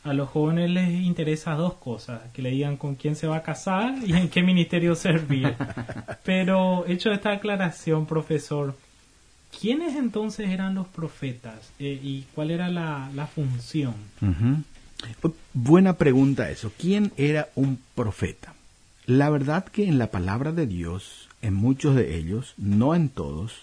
a 0.05 0.13
los 0.13 0.29
jóvenes 0.29 0.71
les 0.71 0.89
interesa 0.89 1.55
dos 1.55 1.75
cosas, 1.75 2.23
que 2.33 2.41
le 2.41 2.51
digan 2.51 2.77
con 2.77 2.95
quién 2.95 3.17
se 3.17 3.27
va 3.27 3.39
a 3.39 3.43
casar 3.43 3.95
y 4.07 4.13
en 4.13 4.29
qué 4.29 4.43
ministerio 4.43 4.95
servir. 4.95 5.55
Pero 6.25 6.87
hecho 6.87 7.11
esta 7.11 7.33
aclaración, 7.33 8.07
profesor, 8.07 8.77
¿quiénes 9.59 9.97
entonces 9.97 10.51
eran 10.51 10.75
los 10.75 10.87
profetas 10.89 11.73
eh, 11.79 11.99
y 12.03 12.25
cuál 12.35 12.51
era 12.51 12.69
la, 12.69 13.29
función? 13.35 13.95
Buena 15.53 15.95
pregunta 15.95 16.51
eso. 16.51 16.73
¿Quién 16.79 17.13
era 17.17 17.49
un 17.55 17.79
profeta? 17.95 18.55
La 19.07 19.31
verdad 19.31 19.65
que 19.65 19.87
en 19.87 19.99
la 19.99 20.11
palabra 20.11 20.53
de 20.53 20.67
Dios, 20.67 21.29
en 21.43 21.55
muchos 21.55 21.95
de 21.95 22.17
ellos, 22.17 22.55
no 22.57 22.95
en 22.95 23.09
todos, 23.09 23.55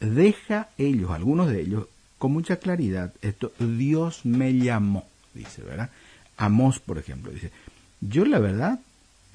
deja 0.00 0.68
ellos, 0.78 1.10
algunos 1.10 1.48
de 1.48 1.60
ellos, 1.60 1.86
con 2.18 2.32
mucha 2.32 2.56
claridad 2.56 3.12
esto, 3.20 3.52
Dios 3.58 4.24
me 4.24 4.54
llamó 4.54 5.04
dice, 5.36 5.62
¿verdad? 5.62 5.90
Amos, 6.36 6.80
por 6.80 6.98
ejemplo, 6.98 7.30
dice, 7.30 7.52
yo 8.00 8.24
la 8.24 8.38
verdad 8.38 8.80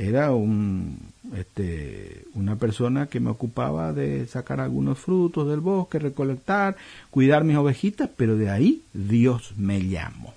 era 0.01 0.31
un, 0.31 0.97
este, 1.37 2.25
una 2.33 2.55
persona 2.55 3.05
que 3.05 3.19
me 3.19 3.29
ocupaba 3.29 3.93
de 3.93 4.25
sacar 4.25 4.59
algunos 4.59 4.97
frutos 4.97 5.47
del 5.47 5.59
bosque, 5.59 5.99
recolectar, 5.99 6.75
cuidar 7.11 7.43
mis 7.43 7.55
ovejitas, 7.55 8.09
pero 8.17 8.35
de 8.35 8.49
ahí 8.49 8.81
Dios 8.93 9.53
me 9.57 9.87
llamó. 9.87 10.33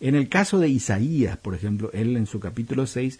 En 0.00 0.14
el 0.14 0.28
caso 0.28 0.60
de 0.60 0.68
Isaías, 0.68 1.36
por 1.36 1.56
ejemplo, 1.56 1.90
él 1.92 2.16
en 2.16 2.26
su 2.26 2.38
capítulo 2.38 2.86
6 2.86 3.18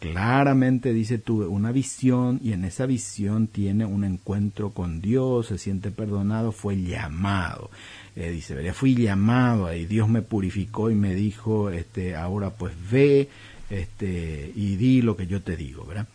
claramente 0.00 0.92
dice, 0.92 1.16
tuve 1.16 1.46
una 1.46 1.72
visión 1.72 2.38
y 2.42 2.52
en 2.52 2.64
esa 2.64 2.84
visión 2.84 3.46
tiene 3.46 3.86
un 3.86 4.04
encuentro 4.04 4.70
con 4.70 5.00
Dios, 5.00 5.46
se 5.46 5.56
siente 5.56 5.90
perdonado, 5.92 6.52
fue 6.52 6.82
llamado. 6.82 7.70
Eh, 8.16 8.30
dice, 8.30 8.72
fui 8.74 8.94
llamado 8.94 9.74
y 9.74 9.86
Dios 9.86 10.10
me 10.10 10.20
purificó 10.20 10.90
y 10.90 10.94
me 10.94 11.14
dijo, 11.14 11.70
este, 11.70 12.16
ahora 12.16 12.50
pues 12.50 12.74
ve 12.90 13.30
este, 13.74 14.52
y 14.54 14.76
di 14.76 15.02
lo 15.02 15.16
que 15.16 15.26
yo 15.26 15.42
te 15.42 15.56
digo, 15.56 15.84
¿verdad? 15.84 16.06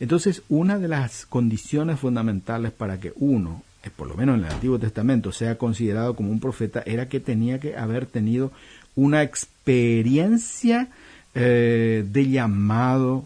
Entonces, 0.00 0.42
una 0.48 0.78
de 0.78 0.88
las 0.88 1.26
condiciones 1.26 2.00
fundamentales 2.00 2.72
para 2.72 2.98
que 2.98 3.12
uno, 3.16 3.62
eh, 3.84 3.90
por 3.94 4.08
lo 4.08 4.14
menos 4.16 4.38
en 4.38 4.44
el 4.44 4.50
Antiguo 4.50 4.78
Testamento, 4.78 5.30
sea 5.30 5.58
considerado 5.58 6.16
como 6.16 6.30
un 6.30 6.40
profeta, 6.40 6.82
era 6.86 7.08
que 7.08 7.20
tenía 7.20 7.60
que 7.60 7.76
haber 7.76 8.06
tenido 8.06 8.50
una 8.96 9.22
experiencia 9.22 10.88
eh, 11.34 12.04
de 12.10 12.28
llamado 12.28 13.24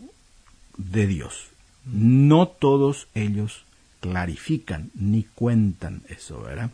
de 0.77 1.07
Dios. 1.07 1.49
No 1.87 2.49
todos 2.49 3.09
ellos 3.15 3.65
clarifican 4.01 4.91
ni 4.95 5.23
cuentan 5.23 6.03
eso, 6.09 6.43
¿verdad? 6.43 6.71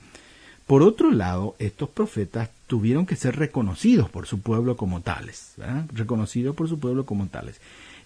Por 0.73 0.83
otro 0.83 1.11
lado, 1.11 1.55
estos 1.59 1.91
profetas 1.91 2.49
tuvieron 2.67 3.05
que 3.05 3.15
ser 3.15 3.37
reconocidos 3.37 4.09
por 4.09 4.27
su 4.27 4.41
pueblo 4.41 4.75
como 4.75 5.03
tales, 5.03 5.53
¿verdad? 5.59 5.85
reconocidos 5.93 6.57
por 6.57 6.67
su 6.67 6.79
pueblo 6.79 7.05
como 7.05 7.27
tales. 7.27 7.61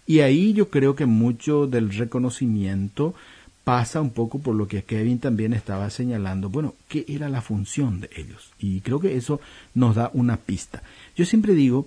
Y 0.04 0.18
ahí 0.18 0.52
yo 0.52 0.68
creo 0.68 0.96
que 0.96 1.06
mucho 1.06 1.68
del 1.68 1.94
reconocimiento 1.94 3.14
pasa 3.62 4.00
un 4.00 4.11
poco 4.11 4.40
por 4.40 4.56
lo 4.56 4.66
que 4.66 4.82
Kevin 4.82 5.20
también 5.20 5.52
estaba 5.52 5.88
señalando, 5.90 6.49
bueno, 6.49 6.75
¿qué 6.88 7.04
era 7.06 7.28
la 7.28 7.40
función 7.40 8.00
de 8.00 8.11
ellos? 8.16 8.50
Y 8.58 8.80
creo 8.80 8.99
que 8.99 9.16
eso 9.16 9.40
nos 9.73 9.94
da 9.94 10.11
una 10.12 10.37
pista. 10.37 10.82
Yo 11.14 11.25
siempre 11.25 11.54
digo 11.54 11.87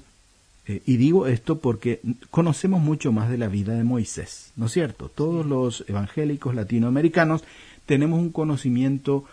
eh, 0.65 0.81
y 0.85 0.95
digo 0.95 1.27
esto 1.27 1.59
porque 1.59 1.99
conocemos 2.31 2.81
mucho 2.81 3.11
más 3.11 3.29
de 3.29 3.37
la 3.37 3.49
vida 3.49 3.73
de 3.73 3.83
Moisés, 3.83 4.53
¿no 4.55 4.67
es 4.67 4.71
cierto? 4.71 5.11
Todos 5.13 5.45
los 5.45 5.83
evangélicos 5.89 6.55
latinoamericanos 6.55 7.43
tenemos 7.85 8.19
un 8.19 8.31
conocimiento, 8.31 9.25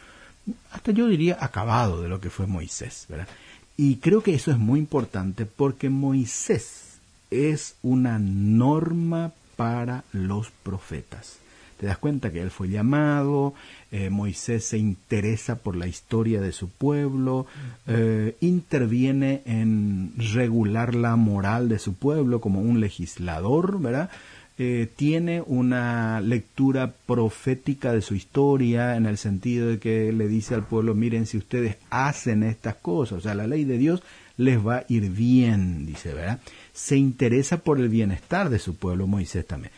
hasta 0.70 0.92
yo 0.92 1.08
diría, 1.08 1.36
acabado 1.40 2.02
de 2.02 2.08
lo 2.08 2.20
que 2.20 2.30
fue 2.30 2.46
Moisés, 2.46 3.06
¿verdad? 3.08 3.28
Y 3.76 3.96
creo 3.96 4.22
que 4.22 4.34
eso 4.34 4.50
es 4.50 4.58
muy 4.58 4.78
importante 4.78 5.46
porque 5.46 5.90
Moisés 5.90 6.98
es 7.30 7.76
una 7.82 8.18
norma 8.18 9.32
para 9.56 10.04
los 10.12 10.50
profetas 10.62 11.38
te 11.78 11.86
das 11.86 11.98
cuenta 11.98 12.32
que 12.32 12.40
él 12.40 12.50
fue 12.50 12.68
llamado, 12.68 13.54
eh, 13.92 14.08
Moisés 14.10 14.64
se 14.64 14.78
interesa 14.78 15.56
por 15.56 15.76
la 15.76 15.86
historia 15.86 16.40
de 16.40 16.52
su 16.52 16.68
pueblo, 16.70 17.46
eh, 17.86 18.36
interviene 18.40 19.42
en 19.44 20.12
regular 20.32 20.94
la 20.94 21.16
moral 21.16 21.68
de 21.68 21.78
su 21.78 21.94
pueblo 21.94 22.40
como 22.40 22.60
un 22.60 22.80
legislador, 22.80 23.80
¿verdad? 23.80 24.10
Eh, 24.58 24.88
tiene 24.96 25.42
una 25.42 26.20
lectura 26.20 26.94
profética 27.06 27.92
de 27.92 28.00
su 28.00 28.14
historia 28.14 28.96
en 28.96 29.04
el 29.04 29.18
sentido 29.18 29.68
de 29.68 29.78
que 29.78 30.12
le 30.12 30.28
dice 30.28 30.54
al 30.54 30.64
pueblo, 30.64 30.94
miren, 30.94 31.26
si 31.26 31.36
ustedes 31.36 31.76
hacen 31.90 32.42
estas 32.42 32.76
cosas, 32.76 33.18
o 33.18 33.20
sea, 33.20 33.34
la 33.34 33.46
ley 33.46 33.64
de 33.64 33.76
Dios 33.76 34.02
les 34.38 34.64
va 34.66 34.76
a 34.76 34.84
ir 34.88 35.10
bien, 35.10 35.84
dice, 35.84 36.14
¿verdad? 36.14 36.40
Se 36.72 36.96
interesa 36.96 37.58
por 37.58 37.78
el 37.78 37.88
bienestar 37.88 38.48
de 38.48 38.58
su 38.58 38.76
pueblo 38.76 39.06
Moisés 39.06 39.46
también 39.46 39.72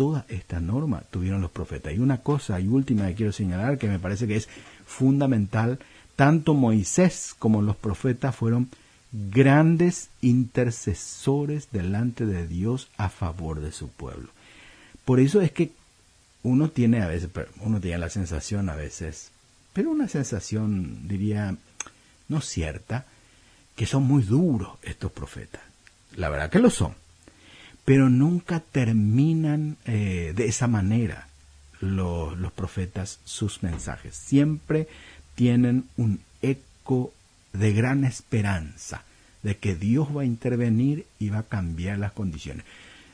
toda 0.00 0.24
esta 0.30 0.60
norma 0.60 1.02
tuvieron 1.10 1.42
los 1.42 1.50
profetas. 1.50 1.92
Y 1.92 1.98
una 1.98 2.22
cosa 2.22 2.58
y 2.58 2.68
última 2.68 3.06
que 3.08 3.16
quiero 3.16 3.32
señalar 3.32 3.76
que 3.76 3.86
me 3.86 3.98
parece 3.98 4.26
que 4.26 4.36
es 4.36 4.48
fundamental, 4.86 5.78
tanto 6.16 6.54
Moisés 6.54 7.34
como 7.38 7.60
los 7.60 7.76
profetas 7.76 8.34
fueron 8.34 8.70
grandes 9.12 10.10
intercesores 10.20 11.68
delante 11.72 12.26
de 12.26 12.46
Dios 12.46 12.88
a 12.96 13.08
favor 13.08 13.60
de 13.60 13.72
su 13.72 13.88
pueblo. 13.88 14.30
Por 15.04 15.20
eso 15.20 15.40
es 15.40 15.50
que 15.52 15.72
uno 16.42 16.70
tiene 16.70 17.02
a 17.02 17.08
veces, 17.08 17.30
uno 17.60 17.80
tiene 17.80 17.98
la 17.98 18.10
sensación 18.10 18.68
a 18.68 18.76
veces, 18.76 19.30
pero 19.72 19.90
una 19.90 20.08
sensación 20.08 21.08
diría 21.08 21.56
no 22.28 22.40
cierta, 22.40 23.06
que 23.76 23.86
son 23.86 24.04
muy 24.04 24.22
duros 24.22 24.78
estos 24.82 25.10
profetas. 25.10 25.62
La 26.16 26.28
verdad 26.28 26.50
que 26.50 26.58
lo 26.58 26.70
son 26.70 26.94
pero 27.90 28.08
nunca 28.08 28.60
terminan 28.60 29.76
eh, 29.84 30.32
de 30.36 30.46
esa 30.46 30.68
manera 30.68 31.26
los, 31.80 32.38
los 32.38 32.52
profetas 32.52 33.18
sus 33.24 33.64
mensajes. 33.64 34.14
Siempre 34.14 34.86
tienen 35.34 35.86
un 35.96 36.20
eco 36.40 37.12
de 37.52 37.72
gran 37.72 38.04
esperanza 38.04 39.04
de 39.42 39.56
que 39.56 39.74
Dios 39.74 40.08
va 40.14 40.22
a 40.22 40.26
intervenir 40.26 41.06
y 41.18 41.30
va 41.30 41.38
a 41.38 41.42
cambiar 41.44 41.98
las 41.98 42.12
condiciones 42.12 42.64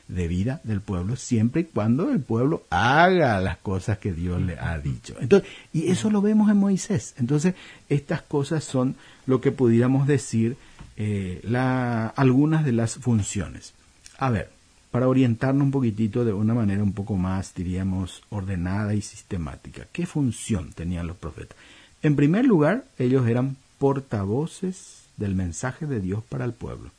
de 0.07 0.27
vida 0.27 0.61
del 0.63 0.79
pueblo 0.79 1.15
siempre 1.15 1.61
y 1.61 1.63
cuando 1.65 2.09
el 2.11 2.21
pueblo 2.21 2.63
haga 2.69 3.39
las 3.41 3.57
cosas 3.57 3.97
que 3.97 4.13
Dios 4.13 4.41
le 4.41 4.57
ha 4.57 4.79
dicho. 4.79 5.15
Entonces, 5.19 5.49
y 5.73 5.89
eso 5.89 6.09
lo 6.09 6.21
vemos 6.21 6.49
en 6.49 6.57
Moisés. 6.57 7.13
Entonces, 7.17 7.55
estas 7.89 8.21
cosas 8.21 8.63
son 8.63 8.95
lo 9.25 9.41
que 9.41 9.51
pudiéramos 9.51 10.07
decir 10.07 10.55
eh, 10.95 11.41
la, 11.43 12.07
algunas 12.07 12.63
de 12.63 12.71
las 12.71 12.95
funciones. 12.95 13.73
A 14.17 14.29
ver, 14.29 14.49
para 14.91 15.09
orientarnos 15.09 15.65
un 15.65 15.71
poquitito 15.71 16.23
de 16.23 16.33
una 16.33 16.53
manera 16.53 16.81
un 16.81 16.93
poco 16.93 17.15
más, 17.17 17.53
diríamos, 17.53 18.23
ordenada 18.29 18.93
y 18.93 19.01
sistemática. 19.01 19.87
¿Qué 19.91 20.05
función 20.05 20.71
tenían 20.71 21.07
los 21.07 21.17
profetas? 21.17 21.57
En 22.01 22.15
primer 22.15 22.45
lugar, 22.45 22.85
ellos 22.97 23.27
eran 23.27 23.57
portavoces 23.77 25.03
del 25.17 25.35
mensaje 25.35 25.85
de 25.85 25.99
Dios 25.99 26.23
para 26.27 26.45
el 26.45 26.53
pueblo. 26.53 26.91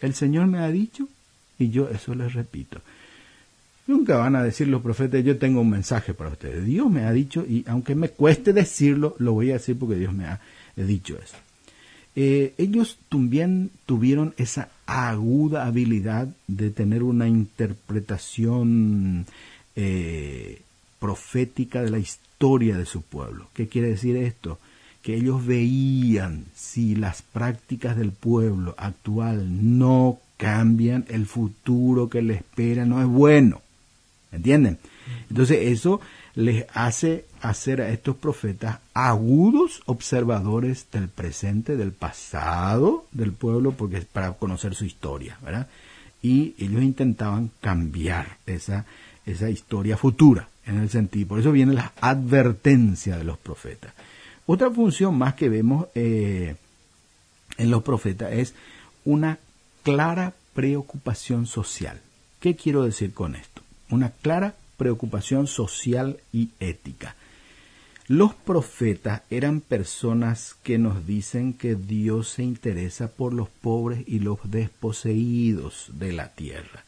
El 0.00 0.14
Señor 0.14 0.46
me 0.46 0.58
ha 0.58 0.68
dicho 0.68 1.08
y 1.58 1.70
yo 1.70 1.88
eso 1.88 2.14
les 2.14 2.32
repito. 2.32 2.80
Nunca 3.86 4.16
van 4.16 4.36
a 4.36 4.42
decir 4.42 4.68
los 4.68 4.82
profetas, 4.82 5.24
yo 5.24 5.38
tengo 5.38 5.60
un 5.60 5.70
mensaje 5.70 6.14
para 6.14 6.30
ustedes. 6.30 6.64
Dios 6.64 6.90
me 6.90 7.04
ha 7.04 7.12
dicho 7.12 7.44
y 7.48 7.64
aunque 7.66 7.94
me 7.94 8.10
cueste 8.10 8.52
decirlo, 8.52 9.16
lo 9.18 9.32
voy 9.32 9.50
a 9.50 9.54
decir 9.54 9.78
porque 9.78 9.96
Dios 9.96 10.12
me 10.12 10.26
ha 10.26 10.40
dicho 10.76 11.18
eso. 11.22 11.36
Eh, 12.14 12.52
ellos 12.58 12.98
también 13.08 13.70
tuvieron 13.86 14.34
esa 14.36 14.68
aguda 14.86 15.66
habilidad 15.66 16.28
de 16.46 16.70
tener 16.70 17.02
una 17.02 17.26
interpretación 17.26 19.24
eh, 19.76 20.60
profética 20.98 21.82
de 21.82 21.90
la 21.90 21.98
historia 21.98 22.76
de 22.76 22.84
su 22.84 23.00
pueblo. 23.02 23.48
¿Qué 23.54 23.68
quiere 23.68 23.88
decir 23.88 24.16
esto? 24.16 24.58
Que 25.02 25.16
ellos 25.16 25.44
veían 25.44 26.46
si 26.54 26.94
las 26.94 27.22
prácticas 27.22 27.96
del 27.96 28.12
pueblo 28.12 28.74
actual 28.78 29.78
no 29.78 30.18
cambian, 30.36 31.04
el 31.08 31.26
futuro 31.26 32.08
que 32.08 32.22
le 32.22 32.34
espera 32.34 32.84
no 32.84 33.00
es 33.00 33.06
bueno. 33.06 33.60
¿Entienden? 34.30 34.78
Entonces 35.28 35.58
eso 35.62 36.00
les 36.34 36.64
hace 36.72 37.26
hacer 37.40 37.80
a 37.80 37.90
estos 37.90 38.16
profetas 38.16 38.78
agudos 38.94 39.82
observadores 39.86 40.86
del 40.92 41.08
presente, 41.08 41.76
del 41.76 41.92
pasado 41.92 43.06
del 43.12 43.32
pueblo, 43.32 43.72
porque 43.72 43.98
es 43.98 44.04
para 44.04 44.32
conocer 44.32 44.74
su 44.74 44.84
historia, 44.84 45.38
¿verdad? 45.42 45.68
Y 46.22 46.54
ellos 46.58 46.82
intentaban 46.82 47.50
cambiar 47.60 48.38
esa, 48.46 48.86
esa 49.26 49.50
historia 49.50 49.96
futura, 49.96 50.48
en 50.66 50.78
el 50.78 50.88
sentido, 50.88 51.28
por 51.28 51.40
eso 51.40 51.52
viene 51.52 51.74
la 51.74 51.92
advertencia 52.00 53.16
de 53.16 53.24
los 53.24 53.38
profetas. 53.38 53.92
Otra 54.46 54.70
función 54.70 55.16
más 55.16 55.34
que 55.34 55.48
vemos 55.48 55.86
eh, 55.94 56.56
en 57.58 57.70
los 57.70 57.82
profetas 57.82 58.32
es 58.32 58.54
una 59.04 59.38
clara 59.82 60.34
preocupación 60.54 61.46
social. 61.46 62.00
¿Qué 62.40 62.56
quiero 62.56 62.82
decir 62.82 63.14
con 63.14 63.36
esto? 63.36 63.62
Una 63.90 64.10
clara 64.10 64.54
preocupación 64.76 65.46
social 65.46 66.18
y 66.32 66.50
ética. 66.58 67.14
Los 68.08 68.34
profetas 68.34 69.22
eran 69.30 69.60
personas 69.60 70.56
que 70.62 70.76
nos 70.76 71.06
dicen 71.06 71.52
que 71.54 71.76
Dios 71.76 72.30
se 72.30 72.42
interesa 72.42 73.08
por 73.08 73.32
los 73.32 73.48
pobres 73.48 74.02
y 74.06 74.18
los 74.18 74.38
desposeídos 74.44 75.90
de 75.94 76.12
la 76.12 76.28
tierra. 76.28 76.84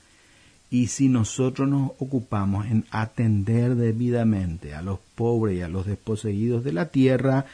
Y 0.70 0.88
si 0.88 1.08
nosotros 1.08 1.68
nos 1.68 1.92
ocupamos 1.98 2.66
en 2.66 2.84
atender 2.90 3.76
debidamente 3.76 4.74
a 4.74 4.82
los 4.82 4.98
pobres 5.14 5.58
y 5.58 5.62
a 5.62 5.68
los 5.68 5.86
desposeídos 5.86 6.64
de 6.64 6.72
la 6.72 6.88
tierra, 6.88 7.46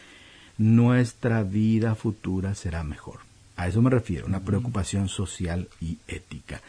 nuestra 0.58 1.42
vida 1.42 1.94
futura 1.94 2.54
será 2.54 2.82
mejor. 2.82 3.20
A 3.56 3.68
eso 3.68 3.82
me 3.82 3.90
refiero, 3.90 4.26
una 4.26 4.40
preocupación 4.40 5.08
social 5.08 5.68
y 5.80 5.98
ética. 6.08 6.60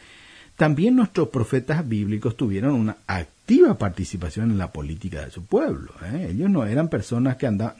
También 0.57 0.95
nuestros 0.95 1.29
profetas 1.29 1.87
bíblicos 1.87 2.37
tuvieron 2.37 2.75
una 2.75 2.97
activa 3.07 3.77
participación 3.77 4.51
en 4.51 4.57
la 4.57 4.71
política 4.71 5.25
de 5.25 5.31
su 5.31 5.43
pueblo. 5.43 5.91
¿eh? 6.03 6.29
Ellos 6.31 6.49
no 6.49 6.65
eran 6.65 6.87
personas 6.87 7.37
que 7.37 7.47
andaban, 7.47 7.75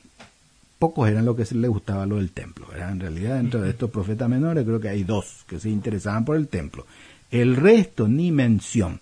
pocos 0.79 1.07
eran 1.07 1.25
lo 1.25 1.35
que 1.35 1.43
les 1.43 1.69
gustaba 1.69 2.05
lo 2.07 2.15
del 2.15 2.31
templo. 2.31 2.65
En 2.75 2.99
realidad, 2.99 3.35
dentro 3.35 3.61
de 3.61 3.69
estos 3.69 3.91
profetas 3.91 4.27
menores, 4.27 4.65
creo 4.65 4.79
que 4.79 4.89
hay 4.89 5.03
dos 5.03 5.45
que 5.47 5.59
se 5.59 5.69
interesaban 5.69 6.25
por 6.25 6.37
el 6.37 6.47
templo. 6.47 6.87
El 7.31 7.55
resto, 7.55 8.07
ni 8.07 8.31
mención, 8.31 9.00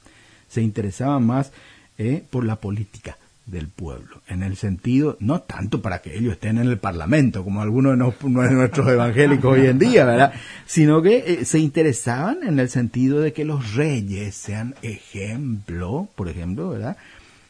se 0.48 0.62
interesaban 0.62 1.26
más 1.26 1.52
eh, 1.98 2.24
por 2.30 2.46
la 2.46 2.56
política 2.58 3.18
del 3.50 3.68
pueblo, 3.68 4.22
en 4.28 4.44
el 4.44 4.56
sentido, 4.58 5.18
no 5.20 5.42
tanto 5.42 5.82
para 5.82 6.00
que 6.00 6.18
ellos 6.18 6.34
estén 6.34 6.60
en 6.60 6.68
el 6.68 6.78
Parlamento, 6.78 7.44
como 7.44 7.62
algunos 7.62 7.98
de, 7.98 8.30
nuestros 8.30 8.88
evangélicos 8.88 9.58
hoy 9.58 9.68
en 9.68 9.80
día, 9.80 10.06
¿verdad? 10.06 10.34
Sino 10.66 11.02
que 11.02 11.18
eh, 11.26 11.46
se 11.46 11.60
interesaban 11.60 12.40
en 12.44 12.60
el 12.60 12.70
sentido 12.70 13.20
de 13.22 13.34
que 13.34 13.46
los 13.46 13.74
reyes 13.74 14.36
sean 14.36 14.76
ejemplo, 14.82 16.08
por 16.16 16.30
ejemplo, 16.30 16.70
¿verdad? 16.70 16.98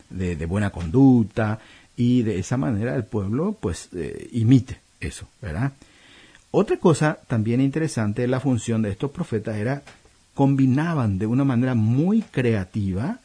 De, 0.09 0.43
buena 0.45 0.71
conducta 0.71 1.59
y 1.95 2.23
de 2.23 2.39
esa 2.39 2.57
manera 2.57 2.95
el 2.95 3.03
pueblo 3.03 3.55
pues 3.59 3.89
eh, 3.93 4.29
imite 4.31 4.79
eso, 4.99 5.27
¿verdad? 5.41 5.73
Otra 6.51 6.77
cosa 6.77 7.19
también 7.27 7.61
interesante 7.61 8.23
de 8.23 8.27
la 8.27 8.39
función 8.39 8.81
de 8.81 8.89
estos 8.89 9.11
profetas 9.11 9.57
era 9.57 9.83
combinaban 10.39 11.19
de 11.19 11.27
una 11.27 11.43
manera 11.43 11.75
muy 11.75 12.21
creativa 12.21 13.19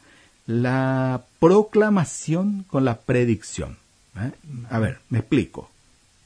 la 0.47 1.23
proclamación 1.39 2.65
con 2.67 2.83
la 2.83 2.97
predicción. 2.97 3.77
¿eh? 4.17 4.31
A 4.69 4.79
ver, 4.79 4.99
me 5.07 5.19
explico. 5.19 5.71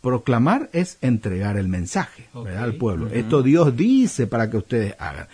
Proclamar 0.01 0.67
es 0.73 0.97
entregar 1.01 1.57
el 1.57 1.67
mensaje 1.67 2.25
al 2.33 2.73
pueblo. 2.73 3.07
Esto 3.09 3.43
Dios 3.43 3.77
dice 3.77 4.25
para 4.25 4.49
que 4.49 4.57
ustedes 4.57 4.95
hagan. 4.97 5.27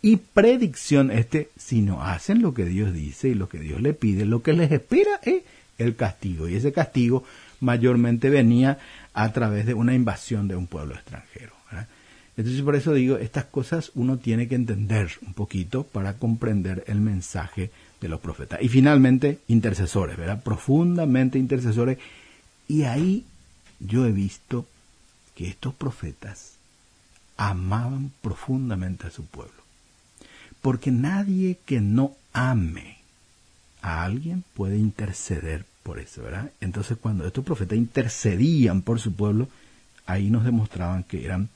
Y 0.00 0.18
predicción, 0.18 1.10
este, 1.10 1.50
si 1.58 1.82
no 1.82 2.04
hacen 2.04 2.40
lo 2.40 2.54
que 2.54 2.66
Dios 2.66 2.94
dice 2.94 3.30
y 3.30 3.34
lo 3.34 3.48
que 3.48 3.58
Dios 3.58 3.80
le 3.80 3.94
pide, 3.94 4.24
lo 4.24 4.44
que 4.44 4.52
les 4.52 4.70
espera 4.70 5.18
es 5.24 5.42
el 5.78 5.96
castigo. 5.96 6.48
Y 6.48 6.54
ese 6.54 6.70
castigo 6.70 7.24
mayormente 7.58 8.30
venía 8.30 8.78
a 9.12 9.32
través 9.32 9.66
de 9.66 9.74
una 9.74 9.92
invasión 9.92 10.46
de 10.46 10.54
un 10.54 10.68
pueblo 10.68 10.94
extranjero. 10.94 11.59
Entonces 12.40 12.62
por 12.62 12.74
eso 12.74 12.94
digo, 12.94 13.18
estas 13.18 13.44
cosas 13.44 13.92
uno 13.94 14.16
tiene 14.16 14.48
que 14.48 14.54
entender 14.54 15.10
un 15.26 15.34
poquito 15.34 15.84
para 15.84 16.14
comprender 16.14 16.84
el 16.86 17.00
mensaje 17.00 17.70
de 18.00 18.08
los 18.08 18.20
profetas. 18.20 18.62
Y 18.62 18.68
finalmente, 18.68 19.40
intercesores, 19.46 20.16
¿verdad? 20.16 20.42
Profundamente 20.42 21.38
intercesores. 21.38 21.98
Y 22.66 22.84
ahí 22.84 23.26
yo 23.78 24.06
he 24.06 24.12
visto 24.12 24.66
que 25.34 25.48
estos 25.48 25.74
profetas 25.74 26.54
amaban 27.36 28.10
profundamente 28.22 29.06
a 29.06 29.10
su 29.10 29.26
pueblo. 29.26 29.62
Porque 30.62 30.90
nadie 30.90 31.58
que 31.66 31.82
no 31.82 32.16
ame 32.32 32.98
a 33.82 34.02
alguien 34.04 34.44
puede 34.54 34.78
interceder 34.78 35.66
por 35.82 35.98
eso, 35.98 36.22
¿verdad? 36.22 36.52
Entonces 36.62 36.96
cuando 36.98 37.26
estos 37.26 37.44
profetas 37.44 37.76
intercedían 37.76 38.80
por 38.80 38.98
su 38.98 39.12
pueblo, 39.12 39.48
ahí 40.06 40.30
nos 40.30 40.44
demostraban 40.44 41.02
que 41.02 41.24
eran 41.24 41.50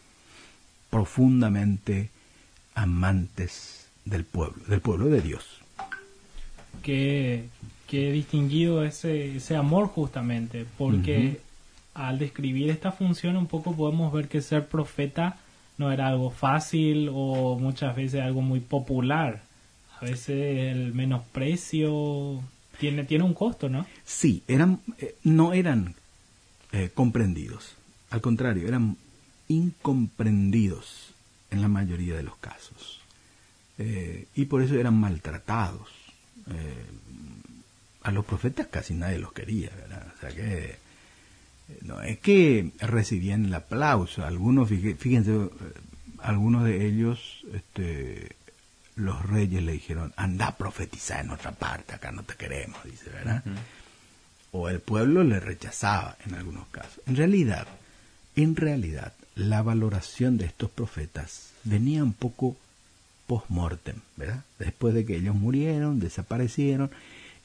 profundamente 0.95 2.11
amantes 2.75 3.89
del 4.05 4.25
pueblo, 4.25 4.63
del 4.69 4.81
pueblo 4.81 5.07
de 5.07 5.21
Dios 5.21 5.65
qué, 6.85 7.49
distinguido 7.91 8.85
ese, 8.85 9.37
ese 9.37 9.57
amor 9.57 9.89
justamente, 9.89 10.67
porque 10.79 11.41
al 11.95 12.19
describir 12.19 12.71
esta 12.71 12.93
función 12.93 13.37
un 13.37 13.47
poco 13.47 13.75
podemos 13.75 14.13
ver 14.13 14.29
que 14.29 14.43
ser 14.43 14.67
profeta 14.67 15.39
no 15.79 15.93
era 15.93 16.09
algo 16.09 16.31
fácil 16.31 17.11
o 17.13 17.59
muchas 17.59 17.95
veces 17.97 18.21
algo 18.21 18.43
muy 18.43 18.61
popular. 18.61 19.43
A 20.01 20.05
veces 20.05 20.75
el 20.75 20.93
menosprecio 20.93 22.41
tiene, 22.79 23.05
tiene 23.05 23.25
un 23.25 23.35
costo, 23.35 23.69
¿no? 23.69 23.87
Sí, 24.05 24.43
eran, 24.49 24.81
eh, 24.99 25.15
no 25.23 25.53
eran 25.53 25.95
eh, 26.73 26.91
comprendidos. 26.93 27.77
Al 28.11 28.21
contrario, 28.21 28.67
eran 28.67 28.97
incomprendidos 29.49 31.15
en 31.51 31.63
la 31.63 31.69
mayoría 31.69 32.17
de 32.17 32.23
los 32.23 32.37
casos. 32.37 33.01
Eh, 33.79 34.27
y 34.35 34.45
por 34.47 34.63
eso 34.63 34.75
eran 34.79 34.99
maltratados. 34.99 35.89
Eh, 36.51 36.85
a 38.03 38.11
los 38.11 38.25
profetas 38.25 38.67
casi 38.67 38.95
nadie 38.95 39.19
los 39.19 39.33
quería, 39.33 39.71
¿verdad? 39.77 40.07
O 40.15 40.21
sea 40.21 40.31
que 40.31 40.79
eh, 41.69 41.79
no 41.83 42.03
es 42.03 42.19
que 42.19 42.71
recibían 42.81 43.47
el 43.47 43.55
aplauso, 43.55 44.25
algunos, 44.25 44.69
fíjense, 44.69 45.49
algunos 46.19 46.65
de 46.65 46.87
ellos, 46.87 47.45
este, 47.55 48.37
los 48.97 49.25
reyes 49.25 49.63
le 49.63 49.73
dijeron, 49.73 50.13
anda 50.17 50.49
a 50.49 50.57
profetizar 50.57 51.25
en 51.25 51.31
otra 51.31 51.53
parte, 51.53 51.95
acá 51.95 52.13
no 52.13 52.23
te 52.23 52.35
queremos, 52.35 52.83
dice, 52.85 53.11
¿verdad? 53.11 53.43
O 54.53 54.69
el 54.69 54.81
pueblo 54.81 55.25
le 55.25 55.41
rechazaba 55.41 56.17
en 56.27 56.35
algunos 56.35 56.69
casos. 56.69 57.01
En 57.07 57.17
realidad, 57.17 57.67
en 58.37 58.55
realidad, 58.55 59.15
la 59.35 59.63
valoración 59.63 60.37
de 60.37 60.47
estos 60.47 60.71
profetas 60.71 61.51
venía 61.65 62.05
un 62.05 62.13
poco 62.13 62.57
post-mortem, 63.27 63.97
¿verdad? 64.17 64.45
Después 64.59 64.95
de 64.95 65.05
que 65.05 65.17
ellos 65.17 65.35
murieron, 65.35 65.99
desaparecieron, 65.99 66.91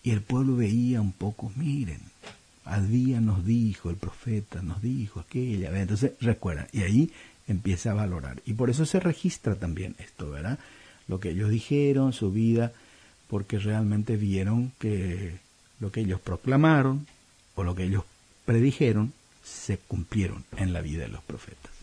y 0.04 0.12
el 0.12 0.22
pueblo 0.22 0.56
veía 0.56 1.02
un 1.02 1.12
poco, 1.12 1.52
miren, 1.56 2.02
al 2.66 2.90
día 2.90 3.22
nos 3.22 3.46
dijo, 3.46 3.90
el 3.90 3.96
profeta 3.96 4.62
nos 4.62 4.82
dijo 4.82 5.20
aquella, 5.20 5.78
entonces 5.80 6.12
recuerdan, 6.22 6.68
y 6.72 6.84
ahí 6.84 7.12
empieza 7.48 7.92
a 7.92 7.96
valorar. 7.96 8.42
Y 8.46 8.54
por 8.54 8.70
eso 8.70 8.86
se 8.86 9.00
registra 9.00 9.56
también 9.56 9.96
esto, 9.98 10.30
¿verdad? 10.30 10.60
Lo 11.08 11.20
que 11.20 11.32
ellos 11.32 11.50
dijeron, 11.50 12.14
su 12.14 12.32
vida, 12.32 12.72
porque 13.28 13.58
realmente 13.58 14.18
vieron 14.18 14.72
que 14.80 15.40
lo 15.80 15.92
que 15.92 16.02
ellos 16.02 16.20
proclamaron 16.20 17.08
o 17.56 17.64
lo 17.64 17.76
que 17.76 17.84
ellos 17.84 18.04
predijeron 18.46 19.14
se 19.44 19.78
cumplieron 19.78 20.44
en 20.58 20.74
la 20.74 20.82
vida 20.82 21.04
de 21.04 21.10
los 21.10 21.24
profetas. 21.24 21.79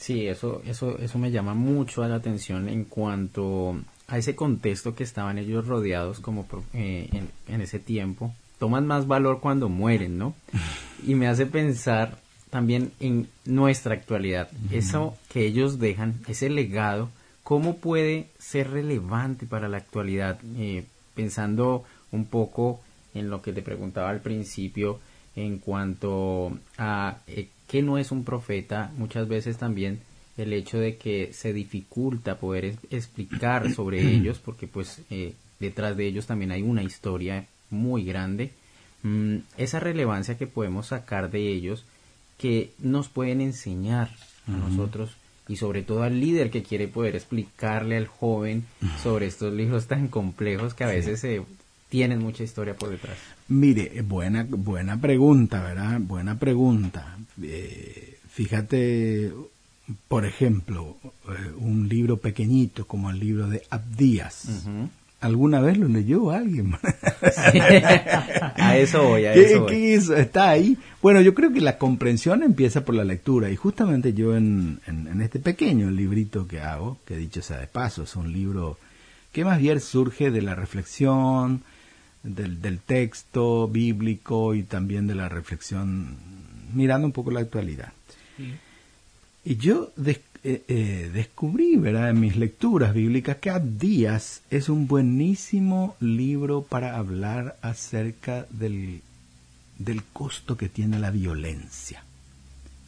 Sí, 0.00 0.26
eso, 0.26 0.62
eso, 0.64 0.98
eso 0.98 1.18
me 1.18 1.30
llama 1.30 1.52
mucho 1.52 2.02
a 2.02 2.08
la 2.08 2.16
atención 2.16 2.70
en 2.70 2.84
cuanto 2.84 3.78
a 4.08 4.16
ese 4.16 4.34
contexto 4.34 4.94
que 4.94 5.04
estaban 5.04 5.36
ellos 5.36 5.66
rodeados 5.66 6.20
como 6.20 6.46
eh, 6.72 7.10
en, 7.46 7.60
ese 7.60 7.78
tiempo. 7.78 8.34
Toman 8.58 8.86
más 8.86 9.06
valor 9.06 9.40
cuando 9.40 9.68
mueren, 9.68 10.16
¿no? 10.16 10.34
Y 11.06 11.14
me 11.14 11.28
hace 11.28 11.44
pensar 11.44 12.18
también 12.48 12.92
en 12.98 13.28
nuestra 13.44 13.94
actualidad. 13.94 14.48
Eso 14.70 15.16
que 15.28 15.46
ellos 15.46 15.78
dejan, 15.78 16.20
ese 16.26 16.48
legado, 16.48 17.10
¿cómo 17.42 17.76
puede 17.76 18.28
ser 18.38 18.70
relevante 18.70 19.44
para 19.44 19.68
la 19.68 19.76
actualidad? 19.76 20.38
Eh, 20.56 20.84
pensando 21.14 21.84
un 22.10 22.24
poco 22.24 22.80
en 23.12 23.28
lo 23.28 23.42
que 23.42 23.52
te 23.52 23.60
preguntaba 23.60 24.08
al 24.08 24.20
principio 24.20 24.98
en 25.36 25.58
cuanto 25.58 26.52
a 26.78 27.18
eh, 27.26 27.48
que 27.70 27.82
no 27.82 27.98
es 27.98 28.10
un 28.10 28.24
profeta, 28.24 28.90
muchas 28.96 29.28
veces 29.28 29.56
también 29.56 30.00
el 30.36 30.52
hecho 30.52 30.78
de 30.80 30.96
que 30.96 31.32
se 31.32 31.52
dificulta 31.52 32.36
poder 32.36 32.76
explicar 32.90 33.72
sobre 33.72 34.00
ellos, 34.14 34.40
porque 34.40 34.66
pues 34.66 35.02
eh, 35.08 35.34
detrás 35.60 35.96
de 35.96 36.06
ellos 36.08 36.26
también 36.26 36.50
hay 36.50 36.62
una 36.62 36.82
historia 36.82 37.46
muy 37.70 38.04
grande, 38.04 38.50
mm, 39.04 39.36
esa 39.56 39.78
relevancia 39.78 40.36
que 40.36 40.48
podemos 40.48 40.88
sacar 40.88 41.30
de 41.30 41.48
ellos, 41.48 41.84
que 42.38 42.72
nos 42.80 43.08
pueden 43.08 43.40
enseñar 43.40 44.10
a 44.48 44.50
nosotros 44.50 45.10
y 45.46 45.54
sobre 45.56 45.82
todo 45.82 46.02
al 46.02 46.18
líder 46.18 46.50
que 46.50 46.64
quiere 46.64 46.88
poder 46.88 47.14
explicarle 47.14 47.96
al 47.96 48.08
joven 48.08 48.64
sobre 49.02 49.26
estos 49.26 49.52
libros 49.52 49.86
tan 49.86 50.08
complejos 50.08 50.74
que 50.74 50.82
a 50.82 50.88
veces 50.88 51.20
se 51.20 51.42
tienen 51.90 52.20
mucha 52.20 52.42
historia 52.42 52.74
por 52.74 52.88
detrás. 52.88 53.18
Mire, 53.48 54.00
buena, 54.02 54.46
buena 54.48 54.98
pregunta, 54.98 55.62
¿verdad? 55.62 55.98
Buena 56.00 56.38
pregunta. 56.38 57.18
Eh, 57.42 58.16
fíjate, 58.30 59.32
por 60.08 60.24
ejemplo, 60.24 60.96
eh, 61.04 61.52
un 61.58 61.88
libro 61.88 62.16
pequeñito 62.16 62.86
como 62.86 63.10
el 63.10 63.18
libro 63.18 63.48
de 63.48 63.62
Abdías. 63.68 64.66
¿Alguna 65.20 65.60
vez 65.60 65.76
lo 65.76 65.88
leyó 65.88 66.30
alguien? 66.30 66.74
a 68.56 68.76
eso 68.78 69.02
voy, 69.02 69.26
a 69.26 69.34
eso 69.34 69.66
¿Qué 69.66 69.94
hizo? 69.94 70.16
Está 70.16 70.50
ahí. 70.50 70.78
Bueno, 71.02 71.20
yo 71.20 71.34
creo 71.34 71.52
que 71.52 71.60
la 71.60 71.76
comprensión 71.76 72.42
empieza 72.42 72.84
por 72.84 72.94
la 72.94 73.04
lectura 73.04 73.50
y 73.50 73.56
justamente 73.56 74.14
yo 74.14 74.36
en, 74.36 74.80
en, 74.86 75.20
este 75.20 75.40
pequeño 75.40 75.90
librito 75.90 76.46
que 76.46 76.60
hago, 76.60 76.98
que 77.04 77.16
dicho 77.16 77.42
sea 77.42 77.58
de 77.58 77.66
paso, 77.66 78.04
es 78.04 78.16
un 78.16 78.32
libro 78.32 78.78
que 79.32 79.44
más 79.44 79.58
bien 79.58 79.80
surge 79.80 80.30
de 80.30 80.42
la 80.42 80.54
reflexión, 80.54 81.62
del, 82.22 82.60
del 82.60 82.78
texto 82.78 83.68
bíblico 83.68 84.54
y 84.54 84.62
también 84.62 85.06
de 85.06 85.14
la 85.14 85.28
reflexión, 85.28 86.16
mirando 86.74 87.06
un 87.06 87.12
poco 87.12 87.30
la 87.30 87.40
actualidad. 87.40 87.92
Y 89.44 89.56
yo 89.56 89.90
des- 89.96 90.20
eh, 90.42 90.62
eh, 90.68 91.10
descubrí, 91.12 91.76
¿verdad?, 91.76 92.10
en 92.10 92.20
mis 92.20 92.36
lecturas 92.36 92.94
bíblicas 92.94 93.36
que 93.36 93.50
Abdías 93.50 94.40
es 94.50 94.68
un 94.70 94.86
buenísimo 94.86 95.96
libro 96.00 96.62
para 96.62 96.96
hablar 96.96 97.56
acerca 97.62 98.46
del, 98.50 99.02
del 99.78 100.02
costo 100.12 100.56
que 100.56 100.68
tiene 100.70 100.98
la 100.98 101.10
violencia. 101.10 102.02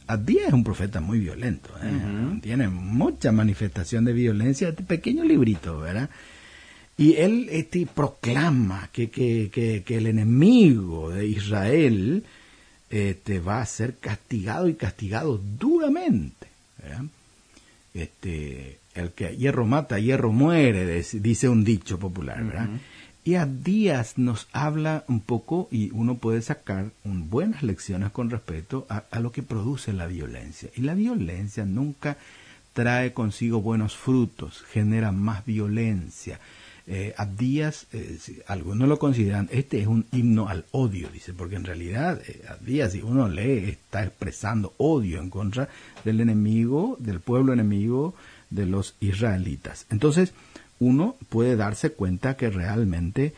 Abdías 0.07 0.47
es 0.47 0.53
un 0.53 0.63
profeta 0.63 0.99
muy 0.99 1.19
violento, 1.19 1.69
¿eh? 1.81 2.39
tiene 2.41 2.67
mucha 2.69 3.31
manifestación 3.31 4.03
de 4.05 4.13
violencia, 4.13 4.69
este 4.69 4.83
pequeño 4.83 5.23
librito, 5.23 5.79
¿verdad? 5.79 6.09
Y 6.97 7.15
él 7.15 7.47
este, 7.51 7.87
proclama 7.87 8.89
que, 8.93 9.09
que, 9.09 9.49
que, 9.51 9.83
que 9.83 9.97
el 9.97 10.05
enemigo 10.07 11.09
de 11.09 11.25
Israel 11.27 12.23
este, 12.89 13.39
va 13.39 13.61
a 13.61 13.65
ser 13.65 13.97
castigado 13.97 14.69
y 14.69 14.75
castigado 14.75 15.37
duramente. 15.59 16.47
¿verdad? 16.81 17.05
Este, 17.93 18.79
el 18.95 19.11
que 19.11 19.35
hierro 19.35 19.65
mata, 19.65 19.99
hierro 19.99 20.31
muere, 20.31 21.03
dice 21.13 21.49
un 21.49 21.63
dicho 21.63 21.97
popular. 21.99 22.43
¿verdad? 22.43 22.69
Y 23.25 23.35
a 23.35 23.45
Díaz 23.45 24.17
nos 24.17 24.47
habla 24.51 25.05
un 25.07 25.21
poco 25.21 25.67
y 25.71 25.89
uno 25.93 26.15
puede 26.17 26.41
sacar 26.41 26.91
un- 27.05 27.29
buenas 27.29 27.63
lecciones 27.63 28.11
con 28.11 28.29
respecto 28.29 28.85
a, 28.89 29.05
a 29.09 29.19
lo 29.19 29.31
que 29.31 29.41
produce 29.43 29.93
la 29.93 30.07
violencia. 30.07 30.69
Y 30.75 30.81
la 30.81 30.93
violencia 30.93 31.65
nunca 31.65 32.17
trae 32.73 33.13
consigo 33.13 33.61
buenos 33.61 33.95
frutos, 33.95 34.63
genera 34.71 35.11
más 35.11 35.45
violencia. 35.45 36.39
Eh, 36.85 37.13
Abdías, 37.17 37.87
eh, 37.93 38.17
si 38.19 38.39
algunos 38.45 38.89
lo 38.89 38.99
consideran, 38.99 39.47
este 39.53 39.79
es 39.79 39.87
un 39.87 40.05
himno 40.11 40.49
al 40.49 40.65
odio, 40.71 41.07
dice, 41.13 41.33
porque 41.33 41.55
en 41.55 41.63
realidad 41.63 42.19
eh, 42.27 42.89
si 42.91 43.01
uno 43.01 43.29
lee, 43.29 43.69
está 43.69 44.03
expresando 44.03 44.73
odio 44.77 45.19
en 45.21 45.29
contra 45.29 45.69
del 46.03 46.19
enemigo, 46.19 46.97
del 46.99 47.21
pueblo 47.21 47.53
enemigo 47.53 48.15
de 48.49 48.65
los 48.65 48.95
israelitas. 48.99 49.85
Entonces, 49.91 50.33
uno 50.79 51.15
puede 51.29 51.55
darse 51.55 51.91
cuenta 51.93 52.35
que 52.35 52.49
realmente 52.49 53.33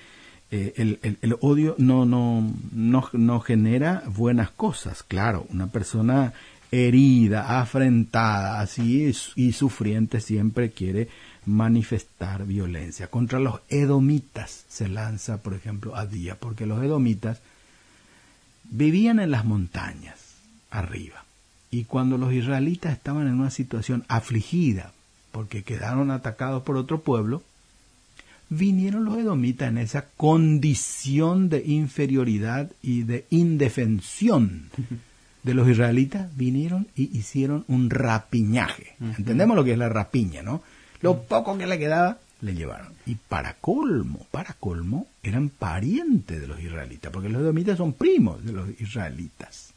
eh, 0.50 0.74
el, 0.78 1.00
el- 1.22 1.36
odio 1.42 1.76
no, 1.78 2.06
no, 2.06 2.52
no, 2.72 3.10
no 3.14 3.40
genera 3.42 4.04
buenas 4.08 4.50
cosas. 4.50 5.04
Claro, 5.04 5.46
una 5.50 5.68
persona 5.68 6.34
herida, 6.72 7.60
afrentada, 7.62 8.60
así 8.60 9.12
y 9.36 9.52
sufriente 9.54 10.20
siempre 10.20 10.72
quiere 10.72 11.08
manifestar 11.46 12.46
violencia. 12.46 13.08
Contra 13.08 13.40
los 13.40 13.62
edomitas 13.70 14.66
se 14.68 14.88
lanza, 14.88 15.42
por 15.42 15.54
ejemplo, 15.54 15.96
a 15.96 16.06
día, 16.06 16.36
porque 16.36 16.66
los 16.66 16.84
edomitas 16.84 17.40
vivían 18.64 19.20
en 19.20 19.32
las 19.32 19.46
montañas, 19.46 20.36
arriba. 20.72 21.26
Y 21.72 21.86
cuando 21.86 22.18
los 22.18 22.34
israelitas 22.34 22.94
estaban 22.94 23.28
en 23.28 23.40
una 23.40 23.52
situación 23.52 24.06
afligida, 24.08 24.94
porque 25.32 25.64
quedaron 25.64 26.12
atacados 26.12 26.64
por 26.64 26.78
otro 26.78 27.02
pueblo, 27.02 27.44
vinieron 28.50 29.06
los 29.06 29.18
edomitas 29.18 29.70
en 29.70 29.78
esa 29.78 30.06
condición 30.18 31.50
de 31.50 31.64
inferioridad 31.66 32.72
y 32.82 33.04
de 33.04 33.26
indefensión 33.30 34.70
de 35.44 35.54
los 35.54 35.68
israelitas, 35.68 36.36
vinieron 36.36 36.88
y 36.96 37.16
hicieron 37.18 37.66
un 37.68 37.90
rapiñaje. 37.90 38.96
Entendemos 39.00 39.56
lo 39.56 39.64
que 39.64 39.74
es 39.74 39.78
la 39.78 39.90
rapiña, 39.90 40.42
¿no? 40.42 40.64
Lo 41.06 41.22
poco 41.22 41.56
que 41.56 41.68
le 41.68 41.78
quedaba, 41.78 42.18
le 42.42 42.56
llevaron. 42.56 42.94
Y 43.06 43.14
para 43.14 43.54
colmo, 43.54 44.26
para 44.32 44.54
colmo, 44.54 45.06
eran 45.22 45.50
parientes 45.50 46.42
de 46.42 46.48
los 46.48 46.60
israelitas, 46.60 47.12
porque 47.12 47.30
los 47.30 47.44
edomitas 47.44 47.78
son 47.78 47.94
primos 47.94 48.44
de 48.44 48.54
los 48.54 48.70
israelitas. 48.82 49.72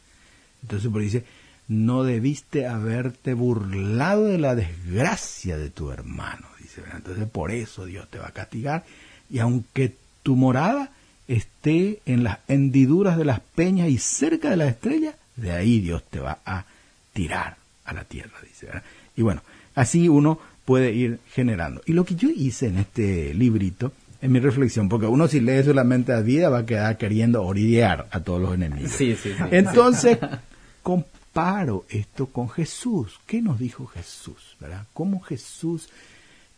Entonces, 0.63 0.91
por 0.91 1.03
dice, 1.03 1.27
no 1.69 2.03
debiste 2.03 2.67
haberte 2.67 3.35
burlado 3.35 4.25
de 4.25 4.39
la 4.39 4.55
desgracia 4.55 5.59
de 5.59 5.69
tu 5.69 5.91
hermano. 5.91 6.47
Dice, 6.63 6.83
entonces 6.95 7.29
por 7.29 7.51
eso 7.51 7.85
Dios 7.85 8.09
te 8.09 8.19
va 8.19 8.29
a 8.29 8.33
castigar. 8.33 8.87
Y 9.29 9.41
aunque 9.41 9.95
tu 10.23 10.35
morada 10.35 10.93
esté 11.29 12.01
en 12.07 12.25
las 12.25 12.39
hendiduras 12.49 13.19
de 13.19 13.27
las 13.27 13.41
peñas 13.41 13.91
y 13.91 13.99
cerca 13.99 14.49
de 14.49 14.57
las 14.57 14.71
estrellas, 14.71 15.15
de 15.37 15.53
ahí 15.53 15.81
Dios 15.81 16.03
te 16.09 16.21
va 16.21 16.39
a 16.47 16.65
tirar 17.13 17.59
a 17.85 17.93
la 17.93 18.05
tierra, 18.05 18.39
dice. 18.43 18.65
¿verdad? 18.65 18.83
Y 19.15 19.21
bueno, 19.21 19.43
así 19.75 20.09
uno 20.09 20.39
puede 20.69 20.93
ir 20.93 21.19
generando. 21.33 21.81
Y 21.87 21.95
lo 21.95 22.05
que 22.05 22.15
yo 22.15 22.29
hice 22.29 22.67
en 22.67 22.77
este 22.77 23.33
librito, 23.33 23.91
en 24.21 24.31
mi 24.31 24.39
reflexión, 24.39 24.91
porque 24.91 25.07
uno 25.07 25.27
si 25.27 25.41
lee 25.41 25.63
solamente 25.65 26.13
la 26.13 26.21
vida 26.21 26.51
va 26.51 26.59
a 26.59 26.67
quedar 26.67 26.99
queriendo 26.99 27.43
oridear 27.43 28.07
a 28.11 28.21
todos 28.21 28.43
los 28.43 28.53
enemigos. 28.53 28.93
Sí, 28.93 29.17
sí, 29.17 29.31
sí. 29.31 29.45
Entonces, 29.51 30.19
comparo 30.83 31.87
esto 31.89 32.27
con 32.27 32.51
Jesús. 32.51 33.19
¿Qué 33.27 33.41
nos 33.41 33.59
dijo 33.59 33.87
Jesús? 33.87 34.59
¿verdad? 34.61 34.85
¿Cómo 34.93 35.21
Jesús 35.21 35.89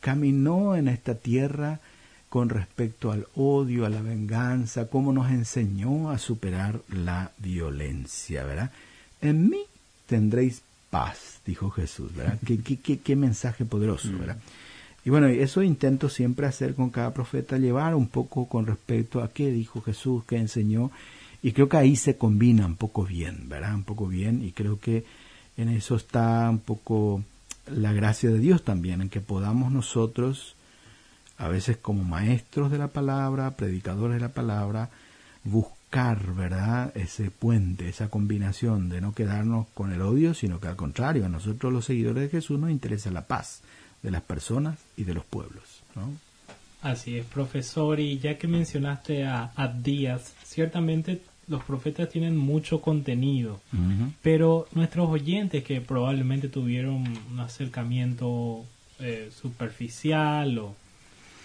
caminó 0.01 0.75
en 0.75 0.89
esta 0.89 1.15
tierra 1.15 1.79
con 2.29 2.49
respecto 2.49 3.13
al 3.13 3.29
odio, 3.37 3.87
a 3.87 3.91
la 3.91 4.03
venganza? 4.03 4.89
¿Cómo 4.89 5.13
nos 5.13 5.31
enseñó 5.31 6.11
a 6.11 6.19
superar 6.19 6.81
la 6.89 7.31
violencia? 7.39 8.43
¿verdad? 8.43 8.73
En 9.21 9.49
mí 9.49 9.63
tendréis 10.07 10.63
paz, 10.91 11.41
dijo 11.47 11.71
Jesús. 11.71 12.15
¿verdad? 12.15 12.39
¿Qué, 12.47 12.61
qué, 12.61 12.79
qué, 12.79 12.99
qué 12.99 13.17
mensaje 13.17 13.65
poderoso, 13.65 14.11
¿verdad? 14.19 14.37
Y 15.05 15.11
bueno, 15.11 15.29
eso 15.29 15.63
intento 15.63 16.09
siempre 16.09 16.47
hacer 16.47 16.75
con 16.75 16.91
cada 16.91 17.15
profeta, 17.15 17.57
llevar 17.57 17.95
un 17.95 18.09
poco 18.09 18.47
con 18.47 18.67
respecto 18.67 19.23
a 19.23 19.33
qué 19.33 19.51
dijo 19.51 19.81
Jesús, 19.81 20.25
qué 20.27 20.37
enseñó, 20.37 20.91
y 21.43 21.53
creo 21.53 21.71
que 21.71 21.79
ahí 21.79 21.97
se 21.97 22.19
combina 22.19 22.67
un 22.67 22.77
poco 22.77 23.05
bien, 23.05 23.49
¿verdad? 23.49 23.75
Un 23.75 23.85
poco 23.85 24.07
bien, 24.07 24.45
y 24.45 24.53
creo 24.53 24.79
que 24.79 25.05
en 25.57 25.71
eso 25.71 25.97
está 25.97 26.51
un 26.51 26.59
poco 26.59 27.23
la 27.67 27.95
gracia 27.95 28.29
de 28.29 28.39
Dios 28.39 28.63
también, 28.63 29.01
en 29.01 29.09
que 29.09 29.21
podamos 29.21 29.73
nosotros, 29.73 30.55
a 31.39 31.49
veces 31.49 31.79
como 31.79 32.05
maestros 32.05 32.71
de 32.71 32.77
la 32.77 32.89
palabra, 32.89 33.53
predicadores 33.53 34.17
de 34.17 34.21
la 34.21 34.35
palabra, 34.35 34.91
buscar, 35.45 35.80
¿verdad? 35.91 36.93
Ese 36.97 37.31
puente, 37.31 37.89
esa 37.89 38.09
combinación 38.09 38.89
de 38.89 39.01
no 39.01 39.13
quedarnos 39.13 39.67
con 39.75 39.93
el 39.93 40.03
odio, 40.03 40.35
sino 40.35 40.61
que 40.61 40.69
al 40.69 40.77
contrario, 40.77 41.27
a 41.27 41.29
nosotros 41.29 41.73
los 41.73 41.85
seguidores 41.85 42.23
de 42.23 42.29
Jesús 42.29 42.59
nos 42.59 42.71
interesa 42.71 43.11
la 43.11 43.27
paz 43.27 43.63
de 44.03 44.11
las 44.11 44.23
personas 44.23 44.79
y 44.97 45.05
de 45.05 45.15
los 45.15 45.25
pueblos, 45.25 45.83
¿no? 45.97 46.11
Así 46.83 47.19
es, 47.19 47.27
profesor, 47.27 48.01
y 48.01 48.19
ya 48.19 48.39
que 48.39 48.49
mencionaste 48.49 49.27
a 49.27 49.53
Abdías, 49.55 50.35
ciertamente 50.45 51.21
los 51.47 51.63
profetas 51.65 52.09
tienen 52.09 52.37
mucho 52.37 52.81
contenido, 52.81 53.61
pero 54.23 54.69
nuestros 54.73 55.11
oyentes 55.11 55.65
que 55.65 55.81
probablemente 55.81 56.49
tuvieron 56.49 57.05
un 57.31 57.41
acercamiento 57.41 58.65
eh, 59.01 59.31
superficial 59.35 60.57
o, 60.59 60.75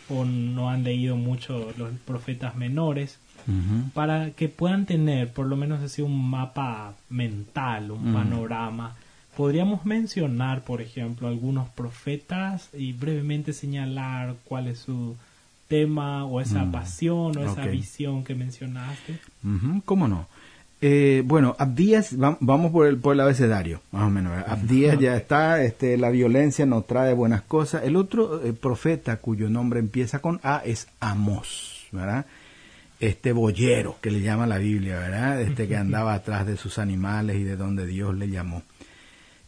o 0.09 0.23
no 0.23 0.69
han 0.69 0.83
leído 0.83 1.17
mucho 1.17 1.73
los 1.77 1.91
profetas 2.05 2.55
menores, 2.55 3.17
Para 3.93 4.31
que 4.31 4.49
puedan 4.49 4.85
tener 4.85 5.31
por 5.31 5.45
lo 5.45 5.55
menos 5.55 5.81
así 5.83 6.01
un 6.01 6.29
mapa 6.29 6.93
mental, 7.09 7.91
un 7.91 8.13
panorama, 8.13 8.95
podríamos 9.37 9.85
mencionar, 9.85 10.61
por 10.63 10.81
ejemplo, 10.81 11.27
algunos 11.27 11.67
profetas 11.69 12.69
y 12.73 12.93
brevemente 12.93 13.53
señalar 13.53 14.35
cuál 14.45 14.67
es 14.67 14.79
su 14.79 15.15
tema 15.67 16.25
o 16.25 16.41
esa 16.41 16.63
pasión 16.71 17.37
o 17.37 17.41
esa 17.51 17.61
visión 17.71 18.23
que 18.23 18.35
mencionaste. 18.35 19.19
¿Cómo 19.85 20.07
no? 20.07 20.27
Eh, 20.81 21.23
bueno, 21.25 21.55
Abdías, 21.57 22.15
va- 22.21 22.37
vamos 22.39 22.71
por 22.71 22.85
el, 22.85 22.97
por 22.97 23.13
el 23.13 23.19
abecedario, 23.21 23.81
más 23.91 24.03
o 24.03 24.09
menos. 24.09 24.33
Abdías 24.47 24.99
ya 24.99 25.15
está, 25.17 25.63
este, 25.63 25.97
la 25.97 26.09
violencia 26.11 26.65
no 26.65 26.81
trae 26.83 27.13
buenas 27.13 27.41
cosas. 27.41 27.83
El 27.83 27.95
otro 27.95 28.45
eh, 28.45 28.53
profeta 28.53 29.17
cuyo 29.17 29.49
nombre 29.49 29.79
empieza 29.79 30.19
con 30.19 30.39
A 30.43 30.61
es 30.65 30.87
Amós, 30.99 31.85
¿verdad? 31.91 32.25
Este 32.99 33.33
boyero 33.33 33.97
que 34.01 34.11
le 34.11 34.21
llama 34.21 34.47
la 34.47 34.57
Biblia, 34.57 34.97
¿verdad? 34.97 35.41
Este 35.41 35.67
que 35.67 35.75
andaba 35.75 36.13
atrás 36.13 36.47
de 36.47 36.57
sus 36.57 36.77
animales 36.77 37.37
y 37.37 37.43
de 37.43 37.57
donde 37.57 37.85
Dios 37.85 38.15
le 38.15 38.29
llamó. 38.29 38.63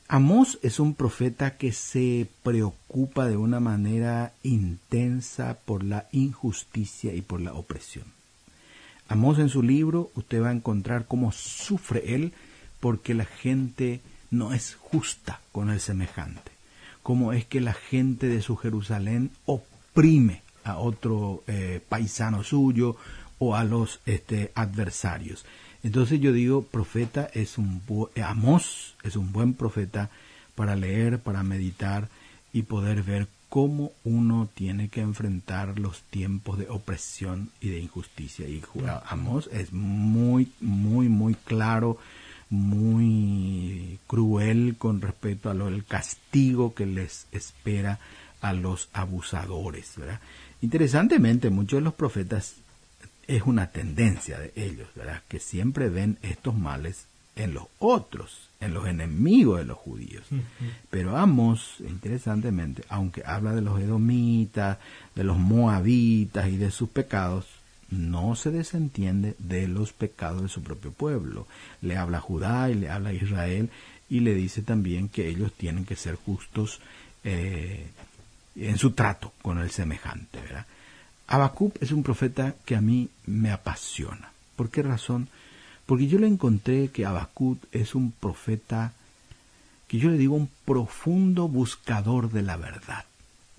Amós 0.09 0.57
es 0.61 0.79
un 0.79 0.93
profeta 0.93 1.57
que 1.57 1.73
se 1.73 2.29
preocupa 2.41 3.25
de 3.25 3.35
una 3.35 3.59
manera 3.59 4.31
intensa 4.41 5.57
por 5.65 5.83
la 5.83 6.07
injusticia 6.13 7.13
y 7.13 7.21
por 7.21 7.41
la 7.41 7.53
opresión. 7.53 8.05
Amós 9.09 9.39
en 9.39 9.49
su 9.49 9.61
libro 9.61 10.11
usted 10.15 10.41
va 10.41 10.49
a 10.49 10.53
encontrar 10.53 11.07
cómo 11.07 11.31
sufre 11.31 12.15
él 12.15 12.33
porque 12.79 13.13
la 13.13 13.25
gente 13.25 14.01
no 14.31 14.53
es 14.53 14.75
justa 14.75 15.41
con 15.51 15.69
el 15.69 15.79
semejante. 15.79 16.51
Cómo 17.03 17.33
es 17.33 17.45
que 17.45 17.61
la 17.61 17.73
gente 17.73 18.27
de 18.27 18.41
su 18.41 18.55
Jerusalén 18.55 19.31
oprime 19.45 20.41
a 20.63 20.77
otro 20.77 21.43
eh, 21.47 21.81
paisano 21.87 22.43
suyo 22.43 22.97
o 23.39 23.55
a 23.55 23.63
los 23.63 23.99
este, 24.05 24.51
adversarios. 24.55 25.45
Entonces 25.83 26.19
yo 26.19 26.31
digo, 26.33 26.63
profeta 26.63 27.29
es 27.33 27.57
un 27.57 27.81
Amós 28.23 28.95
es 29.03 29.15
un 29.15 29.31
buen 29.31 29.53
profeta 29.53 30.09
para 30.55 30.75
leer, 30.75 31.19
para 31.19 31.43
meditar 31.43 32.09
y 32.51 32.63
poder 32.63 33.03
ver 33.03 33.27
cómo 33.49 33.91
uno 34.03 34.49
tiene 34.53 34.89
que 34.89 35.01
enfrentar 35.01 35.79
los 35.79 36.01
tiempos 36.03 36.57
de 36.57 36.69
opresión 36.69 37.51
y 37.61 37.69
de 37.69 37.79
injusticia. 37.79 38.47
Y 38.47 38.61
Amos 39.05 39.49
es 39.53 39.71
muy, 39.71 40.51
muy, 40.59 41.09
muy 41.09 41.35
claro, 41.35 41.97
muy 42.49 43.99
cruel 44.07 44.75
con 44.77 45.01
respecto 45.01 45.49
a 45.49 45.53
lo 45.53 45.65
del 45.65 45.85
castigo 45.85 46.73
que 46.73 46.85
les 46.85 47.27
espera 47.31 47.99
a 48.41 48.53
los 48.53 48.89
abusadores. 48.93 49.93
¿verdad? 49.97 50.19
Interesantemente, 50.61 51.49
muchos 51.49 51.79
de 51.79 51.85
los 51.85 51.93
profetas 51.93 52.55
es 53.27 53.43
una 53.43 53.67
tendencia 53.71 54.39
de 54.39 54.53
ellos, 54.55 54.87
¿verdad? 54.95 55.21
que 55.27 55.39
siempre 55.39 55.89
ven 55.89 56.17
estos 56.21 56.55
males 56.55 57.05
en 57.35 57.53
los 57.53 57.65
otros, 57.79 58.49
en 58.59 58.73
los 58.73 58.87
enemigos 58.87 59.59
de 59.59 59.65
los 59.65 59.77
judíos. 59.77 60.25
Pero 60.89 61.17
Amos, 61.17 61.75
interesantemente, 61.79 62.83
aunque 62.89 63.23
habla 63.25 63.53
de 63.53 63.61
los 63.61 63.79
edomitas, 63.79 64.77
de 65.13 65.23
los 65.23 65.37
moabitas 65.37 66.47
y 66.49 66.57
de 66.57 66.71
sus 66.71 66.89
pecados, 66.89 67.45
no 67.89 68.35
se 68.35 68.51
desentiende 68.51 69.35
de 69.37 69.67
los 69.67 69.93
pecados 69.93 70.41
de 70.41 70.49
su 70.49 70.63
propio 70.63 70.91
pueblo. 70.91 71.47
Le 71.81 71.95
habla 71.95 72.17
a 72.17 72.21
Judá 72.21 72.69
y 72.69 72.75
le 72.75 72.89
habla 72.89 73.09
a 73.09 73.13
Israel 73.13 73.69
y 74.09 74.21
le 74.21 74.33
dice 74.33 74.61
también 74.61 75.09
que 75.09 75.27
ellos 75.27 75.53
tienen 75.53 75.85
que 75.85 75.95
ser 75.95 76.15
justos 76.15 76.79
eh, 77.23 77.87
en 78.55 78.77
su 78.77 78.91
trato 78.91 79.31
con 79.41 79.59
el 79.59 79.69
semejante. 79.69 80.39
¿verdad? 80.41 80.65
Habacuc 81.27 81.81
es 81.81 81.91
un 81.91 82.03
profeta 82.03 82.55
que 82.65 82.75
a 82.75 82.81
mí 82.81 83.09
me 83.25 83.51
apasiona. 83.51 84.31
¿Por 84.55 84.69
qué 84.69 84.81
razón? 84.81 85.27
Porque 85.85 86.07
yo 86.07 86.19
le 86.19 86.27
encontré 86.27 86.89
que 86.89 87.05
Habacuc 87.05 87.59
es 87.71 87.95
un 87.95 88.11
profeta 88.11 88.93
que 89.87 89.97
yo 89.97 90.09
le 90.09 90.17
digo 90.17 90.35
un 90.35 90.49
profundo 90.65 91.47
buscador 91.47 92.31
de 92.31 92.41
la 92.41 92.57
verdad. 92.57 93.05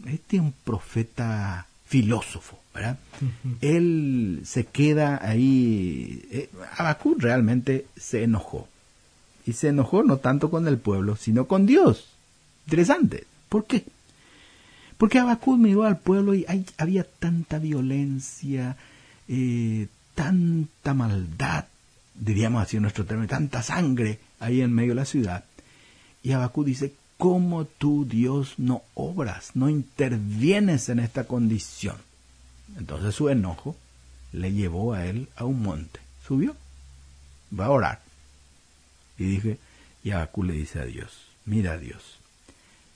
Este 0.06 0.36
es 0.36 0.42
un 0.42 0.52
profeta 0.52 1.66
filósofo, 1.86 2.58
¿verdad? 2.74 2.98
Él 3.60 4.42
se 4.44 4.64
queda 4.66 5.20
ahí. 5.22 6.22
Eh, 6.30 6.50
realmente 7.16 7.86
se 7.96 8.22
enojó. 8.22 8.68
Y 9.46 9.54
se 9.54 9.68
enojó 9.68 10.02
no 10.02 10.18
tanto 10.18 10.50
con 10.50 10.68
el 10.68 10.76
pueblo, 10.76 11.16
sino 11.16 11.46
con 11.46 11.64
Dios. 11.64 12.08
Interesante. 12.66 13.26
¿Por 13.48 13.64
qué? 13.64 13.86
Porque 14.98 15.20
Habacuc 15.20 15.56
miró 15.56 15.84
al 15.84 15.98
pueblo 15.98 16.34
y 16.34 16.44
había 16.76 17.04
tanta 17.04 17.58
violencia, 17.58 18.76
eh, 19.28 19.86
tanta 20.16 20.92
maldad, 20.92 21.66
diríamos 22.16 22.62
así 22.62 22.76
en 22.76 22.82
nuestro 22.82 23.04
término, 23.04 23.28
tanta 23.28 23.62
sangre 23.62 24.18
ahí 24.40 24.60
en 24.60 24.72
medio 24.72 24.90
de 24.90 24.96
la 24.96 25.04
ciudad. 25.04 25.44
Y 26.24 26.32
Habacuc 26.32 26.66
dice, 26.66 26.94
¿cómo 27.16 27.64
tú, 27.64 28.06
Dios, 28.06 28.54
no 28.58 28.82
obras, 28.94 29.52
no 29.54 29.68
intervienes 29.68 30.88
en 30.88 30.98
esta 30.98 31.24
condición? 31.24 31.96
Entonces 32.76 33.14
su 33.14 33.28
enojo 33.28 33.76
le 34.32 34.52
llevó 34.52 34.94
a 34.94 35.06
él 35.06 35.28
a 35.36 35.44
un 35.44 35.62
monte. 35.62 36.00
Subió, 36.26 36.56
va 37.58 37.66
a 37.66 37.70
orar. 37.70 38.00
Y 39.16 39.24
dije, 39.24 39.58
y 40.02 40.10
Habacuc 40.10 40.44
le 40.44 40.54
dice 40.54 40.80
a 40.80 40.84
Dios, 40.84 41.28
mira 41.44 41.78
Dios, 41.78 42.17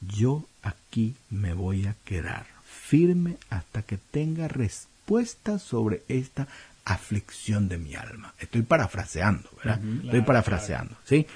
yo 0.07 0.45
aquí 0.63 1.17
me 1.31 1.55
voy 1.55 1.87
a 1.87 1.95
quedar 2.05 2.47
firme 2.65 3.37
hasta 3.51 3.83
que 3.83 3.99
tenga 3.99 4.49
respuesta 4.49 5.59
sobre 5.59 6.03
esta 6.09 6.49
aflicción 6.85 7.69
de 7.69 7.79
mi 7.79 7.95
alma. 7.95 8.35
Estoy 8.39 8.63
parafraseando, 8.63 9.49
¿verdad? 9.57 9.81
Estoy 10.05 10.23
parafraseando, 10.23 10.97
¿sí? 11.05 11.27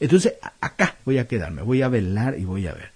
Entonces, 0.00 0.34
acá 0.60 0.96
voy 1.04 1.18
a 1.18 1.26
quedarme, 1.26 1.62
voy 1.62 1.82
a 1.82 1.88
velar 1.88 2.38
y 2.38 2.44
voy 2.44 2.66
a 2.66 2.74
ver. 2.74 2.90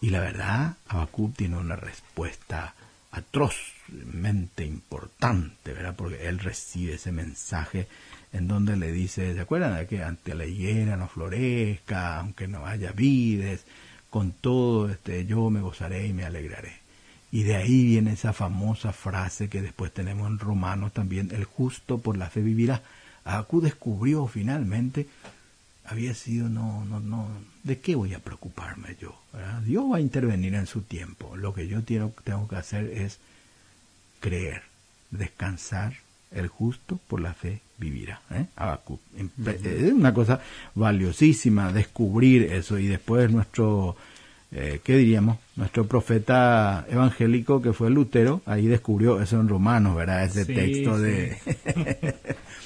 Y 0.00 0.10
la 0.10 0.20
verdad, 0.20 0.76
Habacuc 0.88 1.36
tiene 1.36 1.56
una 1.56 1.76
respuesta 1.76 2.74
atrozmente 3.12 4.64
importante, 4.64 5.72
¿verdad? 5.72 5.94
Porque 5.94 6.28
él 6.28 6.38
recibe 6.38 6.94
ese 6.94 7.12
mensaje 7.12 7.86
en 8.32 8.48
donde 8.48 8.76
le 8.76 8.90
dice, 8.90 9.34
¿se 9.34 9.40
acuerdan 9.40 9.76
de 9.76 9.86
que 9.86 10.02
ante 10.02 10.34
la 10.34 10.46
higuera 10.46 10.96
no 10.96 11.08
florezca, 11.08 12.18
aunque 12.18 12.48
no 12.48 12.66
haya 12.66 12.92
vides, 12.92 13.64
con 14.12 14.32
todo 14.32 14.90
este, 14.90 15.24
yo 15.24 15.48
me 15.48 15.62
gozaré 15.62 16.06
y 16.06 16.12
me 16.12 16.26
alegraré. 16.26 16.74
Y 17.30 17.44
de 17.44 17.56
ahí 17.56 17.86
viene 17.86 18.12
esa 18.12 18.34
famosa 18.34 18.92
frase 18.92 19.48
que 19.48 19.62
después 19.62 19.90
tenemos 19.90 20.28
en 20.28 20.38
Romanos 20.38 20.92
también, 20.92 21.30
el 21.32 21.44
justo 21.44 21.96
por 21.96 22.18
la 22.18 22.28
fe 22.28 22.42
vivirá. 22.42 22.82
Habacuc 23.24 23.62
descubrió 23.62 24.26
finalmente, 24.26 25.08
había 25.86 26.12
sido, 26.12 26.50
no, 26.50 26.84
no, 26.84 27.00
no, 27.00 27.26
¿de 27.62 27.80
qué 27.80 27.94
voy 27.94 28.12
a 28.12 28.18
preocuparme 28.18 28.98
yo? 29.00 29.18
Dios 29.64 29.90
va 29.90 29.96
a 29.96 30.00
intervenir 30.00 30.56
en 30.56 30.66
su 30.66 30.82
tiempo. 30.82 31.34
Lo 31.34 31.54
que 31.54 31.66
yo 31.66 31.82
tengo, 31.82 32.12
tengo 32.22 32.46
que 32.48 32.56
hacer 32.56 32.84
es 32.92 33.18
creer, 34.20 34.60
descansar, 35.10 35.94
el 36.32 36.48
justo 36.48 37.00
por 37.08 37.22
la 37.22 37.32
fe 37.32 37.62
vivirá. 37.82 38.20
¿eh? 38.30 38.46
Es 39.64 39.92
una 39.92 40.14
cosa 40.14 40.40
valiosísima 40.74 41.72
descubrir 41.72 42.44
eso 42.44 42.78
y 42.78 42.86
después 42.86 43.30
nuestro, 43.32 43.96
eh, 44.52 44.80
¿qué 44.84 44.96
diríamos? 44.96 45.38
Nuestro 45.56 45.86
profeta 45.86 46.86
evangélico 46.88 47.60
que 47.60 47.72
fue 47.72 47.90
Lutero, 47.90 48.40
ahí 48.46 48.66
descubrió 48.66 49.20
eso 49.20 49.40
en 49.40 49.48
Romanos, 49.48 49.96
¿verdad? 49.96 50.24
Ese 50.24 50.44
texto 50.44 50.98
de... 50.98 51.36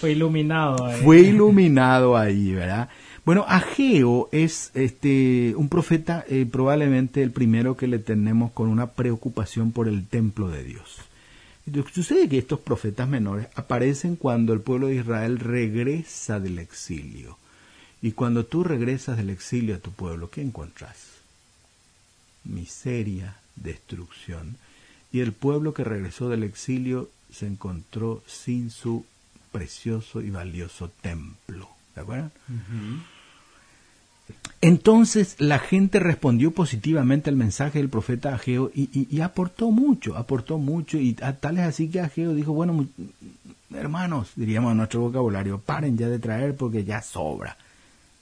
fue 0.00 0.12
iluminado 0.12 0.84
ahí. 0.84 1.00
Fue 1.02 1.20
iluminado 1.20 2.16
ahí, 2.16 2.52
¿verdad? 2.52 2.90
Bueno, 3.24 3.44
Ageo 3.48 4.28
es 4.30 4.70
este 4.74 5.54
un 5.56 5.68
profeta 5.68 6.24
eh, 6.28 6.46
probablemente 6.50 7.22
el 7.22 7.32
primero 7.32 7.76
que 7.76 7.88
le 7.88 7.98
tenemos 7.98 8.52
con 8.52 8.68
una 8.68 8.92
preocupación 8.92 9.72
por 9.72 9.88
el 9.88 10.06
templo 10.06 10.48
de 10.48 10.62
Dios. 10.62 11.05
Sucede 11.92 12.28
que 12.28 12.38
estos 12.38 12.60
profetas 12.60 13.08
menores 13.08 13.48
aparecen 13.54 14.16
cuando 14.16 14.52
el 14.52 14.60
pueblo 14.60 14.86
de 14.86 14.96
Israel 14.96 15.38
regresa 15.40 16.38
del 16.38 16.58
exilio. 16.60 17.38
Y 18.00 18.12
cuando 18.12 18.46
tú 18.46 18.62
regresas 18.62 19.16
del 19.16 19.30
exilio 19.30 19.74
a 19.74 19.80
tu 19.80 19.90
pueblo, 19.90 20.30
¿qué 20.30 20.42
encuentras? 20.42 21.08
Miseria, 22.44 23.38
destrucción. 23.56 24.56
Y 25.10 25.20
el 25.20 25.32
pueblo 25.32 25.74
que 25.74 25.82
regresó 25.82 26.28
del 26.28 26.44
exilio 26.44 27.10
se 27.32 27.46
encontró 27.46 28.22
sin 28.26 28.70
su 28.70 29.04
precioso 29.50 30.22
y 30.22 30.30
valioso 30.30 30.90
templo. 31.00 31.68
¿De 31.94 32.02
acuerdo? 32.02 32.30
Entonces 34.60 35.36
la 35.38 35.58
gente 35.58 36.00
respondió 36.00 36.50
positivamente 36.50 37.30
al 37.30 37.36
mensaje 37.36 37.78
del 37.78 37.90
profeta 37.90 38.34
Ageo 38.34 38.70
y, 38.74 39.20
aportó 39.20 39.70
mucho, 39.70 40.16
aportó 40.16 40.58
mucho 40.58 40.98
y 40.98 41.12
tal 41.12 41.58
es 41.58 41.64
así 41.64 41.88
que 41.88 42.00
Ageo 42.00 42.34
dijo, 42.34 42.52
bueno, 42.52 42.86
hermanos, 43.74 44.32
diríamos 44.34 44.72
en 44.72 44.78
nuestro 44.78 45.00
vocabulario, 45.00 45.60
paren 45.60 45.98
ya 45.98 46.08
de 46.08 46.18
traer 46.18 46.56
porque 46.56 46.84
ya 46.84 47.02
sobra. 47.02 47.56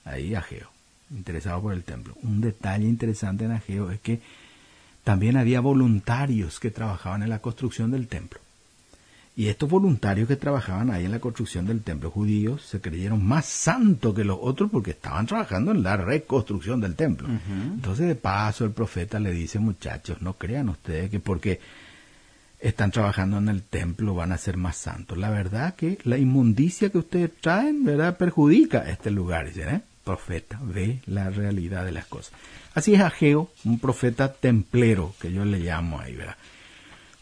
Ahí 0.05 0.35
Ageo, 0.35 0.69
interesado 1.11 1.63
por 1.63 1.73
el 1.73 1.85
templo. 1.85 2.15
Un 2.23 2.41
detalle 2.41 2.87
interesante 2.87 3.45
en 3.45 3.53
Ageo 3.53 3.91
es 3.91 4.01
que 4.01 4.21
también 5.05 5.37
había 5.37 5.61
voluntarios 5.61 6.59
que 6.59 6.71
trabajaban 6.71 7.23
en 7.23 7.31
la 7.31 7.39
construcción 7.39 7.91
del 7.91 8.09
templo. 8.09 8.41
Y 9.37 9.49
estos 9.49 9.69
voluntarios 9.69 10.29
que 10.29 10.37
trabajaban 10.37 10.91
ahí 10.91 11.07
en 11.07 11.11
la 11.11 11.19
construcción 11.19 11.67
del 11.67 11.83
templo 11.83 12.11
judío 12.11 12.57
se 12.59 12.81
creyeron 12.81 13.27
más 13.27 13.47
santos 13.47 14.15
que 14.15 14.23
los 14.23 14.39
otros 14.41 14.71
porque 14.71 14.93
estaban 14.93 15.27
trabajando 15.27 15.73
en 15.73 15.83
la 15.83 15.97
reconstrucción 15.97 16.81
del 16.81 16.95
templo. 16.95 17.29
Entonces, 17.29 18.07
de 18.07 18.15
paso, 18.15 18.65
el 18.65 18.71
profeta 18.71 19.19
le 19.19 19.33
dice, 19.33 19.59
muchachos, 19.59 20.23
no 20.23 20.35
crean 20.35 20.69
ustedes 20.69 21.11
que 21.11 21.19
porque 21.19 21.59
están 22.61 22.93
trabajando 22.93 23.39
en 23.39 23.49
el 23.49 23.63
templo 23.63 24.15
van 24.15 24.31
a 24.31 24.39
ser 24.39 24.57
más 24.57 24.77
santos. 24.77 25.19
La 25.19 25.31
verdad 25.31 25.75
que 25.75 25.99
la 26.05 26.17
inmundicia 26.17 26.91
que 26.91 26.99
ustedes 26.99 27.31
traen, 27.41 27.85
¿verdad?, 27.85 28.17
perjudica 28.17 28.83
a 28.83 28.91
este 28.91 29.11
lugar. 29.11 29.49
¿eh? 29.49 29.81
Profeta, 30.05 30.61
ve 30.63 31.01
la 31.07 31.31
realidad 31.31 31.85
de 31.85 31.93
las 31.93 32.07
cosas. 32.07 32.33
Así 32.73 32.95
es 32.95 33.01
Ageo, 33.01 33.51
un 33.65 33.81
profeta 33.81 34.33
templero, 34.33 35.13
que 35.21 35.33
yo 35.33 35.45
le 35.45 35.59
llamo 35.59 35.99
ahí, 35.99 36.15
¿verdad? 36.15 36.37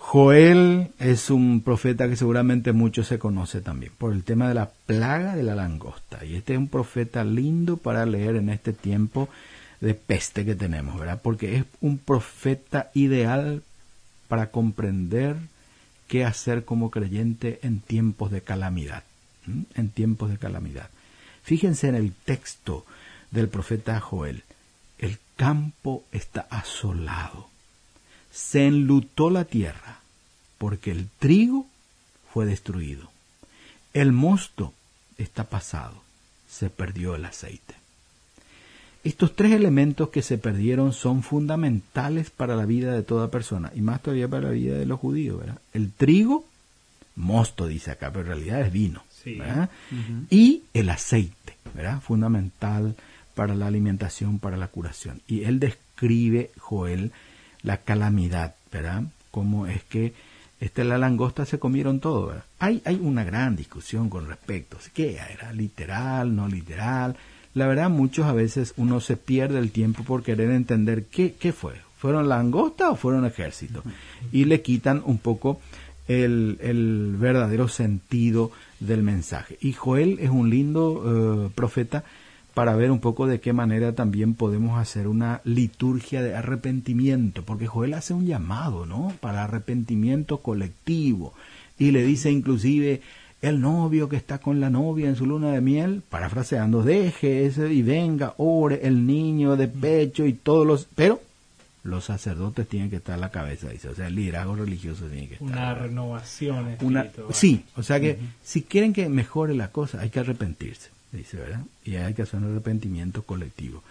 Joel 0.04 0.90
es 0.98 1.30
un 1.30 1.62
profeta 1.62 2.08
que 2.08 2.16
seguramente 2.16 2.72
muchos 2.72 3.06
se 3.06 3.20
conoce 3.20 3.60
también 3.62 3.92
por 3.96 4.12
el 4.12 4.24
tema 4.24 4.48
de 4.48 4.54
la 4.54 4.68
plaga 4.68 5.36
de 5.36 5.44
la 5.44 5.54
langosta. 5.54 6.22
Y 6.24 6.34
este 6.34 6.52
es 6.52 6.58
un 6.58 6.68
profeta 6.68 7.24
lindo 7.24 7.78
para 7.78 8.04
leer 8.04 8.36
en 8.36 8.50
este 8.50 8.74
tiempo 8.74 9.30
de 9.80 9.94
peste 9.94 10.44
que 10.44 10.56
tenemos, 10.56 10.98
¿verdad? 10.98 11.20
Porque 11.22 11.56
es 11.56 11.64
un 11.80 11.96
profeta 11.96 12.90
ideal 12.94 13.62
para 14.28 14.50
comprender 14.50 15.36
qué 16.08 16.24
hacer 16.24 16.64
como 16.64 16.90
creyente 16.90 17.60
en 17.62 17.80
tiempos 17.80 18.30
de 18.32 18.42
calamidad. 18.42 19.04
En 19.74 19.88
tiempos 19.88 20.30
de 20.30 20.36
calamidad. 20.36 20.90
Fíjense 21.42 21.88
en 21.88 21.94
el 21.94 22.12
texto 22.12 22.84
del 23.30 23.48
profeta 23.48 23.98
Joel. 24.00 24.42
El 24.98 25.18
campo 25.36 26.04
está 26.12 26.46
asolado. 26.50 27.51
Se 28.32 28.66
enlutó 28.66 29.30
la 29.30 29.44
tierra 29.44 30.00
porque 30.58 30.90
el 30.90 31.08
trigo 31.18 31.66
fue 32.32 32.46
destruido. 32.46 33.10
El 33.92 34.12
mosto 34.12 34.72
está 35.18 35.44
pasado, 35.44 36.02
se 36.48 36.70
perdió 36.70 37.14
el 37.14 37.24
aceite. 37.24 37.74
estos 39.04 39.34
tres 39.34 39.52
elementos 39.52 40.08
que 40.10 40.22
se 40.22 40.38
perdieron 40.38 40.92
son 40.92 41.22
fundamentales 41.22 42.30
para 42.30 42.56
la 42.56 42.64
vida 42.64 42.92
de 42.92 43.02
toda 43.02 43.30
persona 43.30 43.72
y 43.74 43.80
más 43.80 44.00
todavía 44.00 44.28
para 44.28 44.48
la 44.48 44.50
vida 44.50 44.78
de 44.78 44.86
los 44.86 44.98
judíos. 45.00 45.40
¿verdad? 45.40 45.58
El 45.74 45.92
trigo, 45.92 46.46
mosto 47.16 47.66
dice 47.66 47.90
acá, 47.90 48.10
pero 48.10 48.22
en 48.22 48.28
realidad 48.28 48.60
es 48.62 48.72
vino. 48.72 49.02
¿verdad? 49.24 49.70
Y 50.30 50.62
el 50.72 50.88
aceite, 50.88 51.56
¿verdad? 51.74 52.00
fundamental 52.00 52.96
para 53.34 53.54
la 53.54 53.66
alimentación, 53.66 54.38
para 54.38 54.56
la 54.56 54.68
curación. 54.68 55.20
Y 55.26 55.44
él 55.44 55.60
describe, 55.60 56.50
Joel, 56.58 57.12
la 57.62 57.78
calamidad, 57.78 58.54
¿verdad? 58.70 59.04
Cómo 59.30 59.66
es 59.66 59.82
que 59.84 60.12
este, 60.60 60.84
la 60.84 60.98
langosta 60.98 61.44
se 61.44 61.58
comieron 61.58 62.00
todo. 62.00 62.28
¿verdad? 62.28 62.44
Hay, 62.58 62.82
hay 62.84 62.96
una 63.02 63.24
gran 63.24 63.56
discusión 63.56 64.08
con 64.08 64.28
respecto. 64.28 64.78
¿Qué 64.94 65.16
era? 65.16 65.52
¿Literal? 65.52 66.34
¿No 66.34 66.48
literal? 66.48 67.16
La 67.54 67.66
verdad, 67.66 67.90
muchos 67.90 68.26
a 68.26 68.32
veces 68.32 68.72
uno 68.76 69.00
se 69.00 69.16
pierde 69.16 69.58
el 69.58 69.72
tiempo 69.72 70.04
por 70.04 70.22
querer 70.22 70.50
entender 70.50 71.04
qué, 71.06 71.34
qué 71.34 71.52
fue. 71.52 71.74
¿Fueron 71.98 72.28
langosta 72.28 72.90
o 72.90 72.96
fueron 72.96 73.24
ejército? 73.26 73.82
Y 74.32 74.46
le 74.46 74.62
quitan 74.62 75.02
un 75.04 75.18
poco 75.18 75.60
el, 76.08 76.58
el 76.60 77.16
verdadero 77.18 77.68
sentido 77.68 78.50
del 78.80 79.02
mensaje. 79.02 79.58
Y 79.60 79.72
Joel 79.72 80.18
es 80.20 80.30
un 80.30 80.50
lindo 80.50 81.46
eh, 81.46 81.50
profeta 81.54 82.04
para 82.54 82.76
ver 82.76 82.90
un 82.90 83.00
poco 83.00 83.26
de 83.26 83.40
qué 83.40 83.52
manera 83.52 83.94
también 83.94 84.34
podemos 84.34 84.78
hacer 84.78 85.08
una 85.08 85.40
liturgia 85.44 86.22
de 86.22 86.34
arrepentimiento, 86.34 87.42
porque 87.44 87.66
Joel 87.66 87.94
hace 87.94 88.14
un 88.14 88.26
llamado, 88.26 88.86
¿no? 88.86 89.12
Para 89.20 89.44
arrepentimiento 89.44 90.38
colectivo. 90.38 91.34
Y 91.78 91.90
le 91.90 92.02
dice 92.02 92.30
inclusive, 92.30 93.00
el 93.40 93.60
novio 93.60 94.08
que 94.08 94.16
está 94.16 94.38
con 94.38 94.60
la 94.60 94.70
novia 94.70 95.08
en 95.08 95.16
su 95.16 95.26
luna 95.26 95.50
de 95.50 95.60
miel, 95.60 96.02
parafraseando, 96.08 96.82
deje 96.82 97.46
ese 97.46 97.72
y 97.72 97.82
venga, 97.82 98.34
ore, 98.36 98.80
el 98.84 99.06
niño 99.06 99.56
de 99.56 99.68
pecho 99.68 100.26
y 100.26 100.32
todos 100.32 100.66
los... 100.66 100.86
Pero 100.94 101.20
los 101.84 102.04
sacerdotes 102.04 102.68
tienen 102.68 102.90
que 102.90 102.96
estar 102.96 103.16
a 103.16 103.18
la 103.18 103.30
cabeza, 103.30 103.68
dice, 103.68 103.88
o 103.88 103.94
sea, 103.94 104.06
el 104.06 104.14
liderazgo 104.14 104.54
religioso 104.54 105.06
tiene 105.06 105.26
que 105.26 105.34
estar. 105.34 105.48
Una 105.48 105.74
renovación 105.74 106.76
Una, 106.82 107.10
sí, 107.30 107.64
o 107.76 107.82
sea 107.82 107.98
que 107.98 108.18
si 108.42 108.62
quieren 108.62 108.92
que 108.92 109.08
mejore 109.08 109.54
la 109.54 109.72
cosa, 109.72 110.00
hay 110.00 110.10
que 110.10 110.20
arrepentirse, 110.20 110.90
dice, 111.12 111.36
¿verdad? 111.36 111.62
Y 111.84 111.96
hay 111.96 112.14
que 112.14 112.22
hacer 112.22 112.40
un 112.40 112.50
arrepentimiento 112.50 113.22
colectivo. 113.22 113.82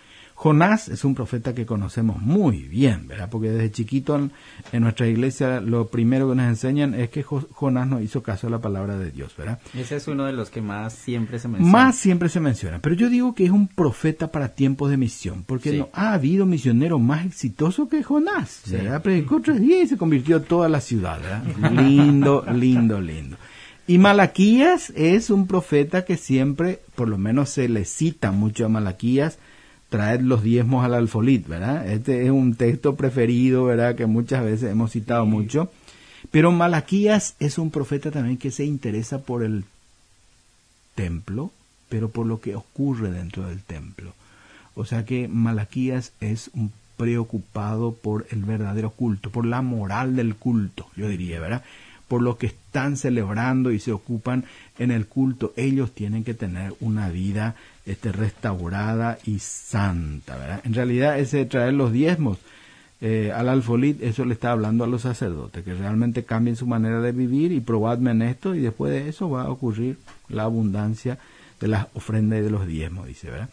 Jonás 0.41 0.89
es 0.89 1.05
un 1.05 1.13
profeta 1.13 1.53
que 1.53 1.67
conocemos 1.67 2.19
muy 2.19 2.63
bien, 2.63 3.07
¿verdad? 3.07 3.29
Porque 3.29 3.51
desde 3.51 3.69
chiquito 3.69 4.15
en, 4.15 4.31
nuestra 4.81 5.05
iglesia 5.05 5.61
lo 5.61 5.89
primero 5.89 6.27
que 6.27 6.35
nos 6.35 6.47
enseñan 6.47 6.95
es 6.95 7.11
que 7.11 7.21
Jonás 7.21 7.87
no 7.87 8.01
hizo 8.01 8.23
caso 8.23 8.47
a 8.47 8.49
la 8.49 8.57
palabra 8.57 8.97
de 8.97 9.11
Dios, 9.11 9.35
¿verdad? 9.37 9.59
Ese 9.75 9.97
es 9.97 10.07
uno 10.07 10.25
de 10.25 10.33
los 10.33 10.49
que 10.49 10.63
más 10.63 10.93
siempre 10.93 11.37
se 11.37 11.47
menciona. 11.47 11.71
Más 11.71 11.95
siempre 11.95 12.27
se 12.27 12.39
menciona, 12.39 12.79
pero 12.79 12.95
yo 12.95 13.07
digo 13.11 13.35
que 13.35 13.45
es 13.45 13.51
un 13.51 13.67
profeta 13.67 14.31
para 14.31 14.55
tiempos 14.55 14.89
de 14.89 14.97
misión, 14.97 15.43
porque 15.45 15.73
no 15.73 15.89
ha 15.93 16.13
habido 16.13 16.47
misionero 16.47 16.97
más 16.97 17.23
exitoso 17.23 17.87
que 17.87 18.01
Jonás, 18.01 18.63
¿verdad? 18.65 19.03
Predicó 19.03 19.41
tres 19.41 19.61
días 19.61 19.83
y 19.83 19.87
se 19.89 19.97
convirtió 19.97 20.41
toda 20.41 20.67
la 20.69 20.81
ciudad, 20.81 21.19
¿verdad? 21.21 21.43
lindo, 21.83 22.43
lindo, 22.51 22.99
lindo. 22.99 23.37
Y 23.87 23.97
Malaquías 23.97 24.91
es 24.95 25.29
un 25.29 25.47
profeta 25.47 26.05
que 26.05 26.17
siempre, 26.17 26.79
por 26.95 27.09
lo 27.09 27.17
menos 27.17 27.49
se 27.49 27.67
le 27.67 27.85
cita 27.85 28.31
mucho 28.31 28.65
a 28.65 28.69
Malaquías, 28.69 29.37
traer 29.89 30.23
los 30.23 30.43
diezmos 30.43 30.85
al 30.85 30.93
alfolit, 30.93 31.47
¿verdad? 31.47 31.87
Este 31.89 32.23
es 32.23 32.31
un 32.31 32.55
texto 32.55 32.95
preferido, 32.95 33.65
¿verdad? 33.65 33.95
Que 33.95 34.05
muchas 34.05 34.43
veces 34.43 34.71
hemos 34.71 34.91
citado 34.91 35.25
mucho. 35.25 35.71
Pero 36.29 36.51
Malaquías 36.51 37.35
es 37.39 37.57
un 37.57 37.71
profeta 37.71 38.11
también 38.11 38.37
que 38.37 38.51
se 38.51 38.63
interesa 38.63 39.19
por 39.19 39.43
el 39.43 39.65
templo, 40.95 41.51
pero 41.89 42.09
por 42.09 42.25
lo 42.25 42.39
que 42.39 42.55
ocurre 42.55 43.11
dentro 43.11 43.47
del 43.47 43.61
templo. 43.61 44.13
O 44.75 44.85
sea 44.85 45.05
que 45.05 45.27
Malaquías 45.27 46.13
es 46.21 46.49
un 46.53 46.71
preocupado 46.95 47.93
por 47.93 48.27
el 48.29 48.43
verdadero 48.43 48.91
culto, 48.91 49.31
por 49.31 49.45
la 49.45 49.61
moral 49.61 50.15
del 50.15 50.35
culto, 50.35 50.87
yo 50.95 51.09
diría, 51.09 51.39
¿verdad? 51.39 51.63
Por 52.11 52.21
lo 52.21 52.37
que 52.37 52.47
están 52.47 52.97
celebrando 52.97 53.71
y 53.71 53.79
se 53.79 53.93
ocupan 53.93 54.43
en 54.77 54.91
el 54.91 55.07
culto. 55.07 55.53
Ellos 55.55 55.93
tienen 55.93 56.25
que 56.25 56.33
tener 56.33 56.73
una 56.81 57.07
vida 57.07 57.55
este, 57.85 58.11
restaurada 58.11 59.17
y 59.23 59.39
santa. 59.39 60.35
¿verdad? 60.35 60.59
En 60.65 60.73
realidad 60.73 61.17
ese 61.17 61.45
traer 61.45 61.73
los 61.73 61.93
diezmos 61.93 62.37
eh, 62.99 63.31
al 63.33 63.47
alfolit, 63.47 64.03
eso 64.03 64.25
le 64.25 64.33
está 64.33 64.51
hablando 64.51 64.83
a 64.83 64.87
los 64.87 65.03
sacerdotes, 65.03 65.63
que 65.63 65.73
realmente 65.73 66.25
cambien 66.25 66.57
su 66.57 66.67
manera 66.67 66.99
de 66.99 67.13
vivir 67.13 67.53
y 67.53 67.61
probadme 67.61 68.11
en 68.11 68.23
esto 68.23 68.55
y 68.55 68.59
después 68.59 68.91
de 68.91 69.07
eso 69.07 69.29
va 69.29 69.43
a 69.43 69.49
ocurrir 69.49 69.97
la 70.27 70.43
abundancia 70.43 71.17
de 71.61 71.69
las 71.69 71.87
ofrendas 71.93 72.39
y 72.39 72.41
de 72.41 72.51
los 72.51 72.67
diezmos, 72.67 73.07
dice, 73.07 73.31
¿verdad? 73.31 73.49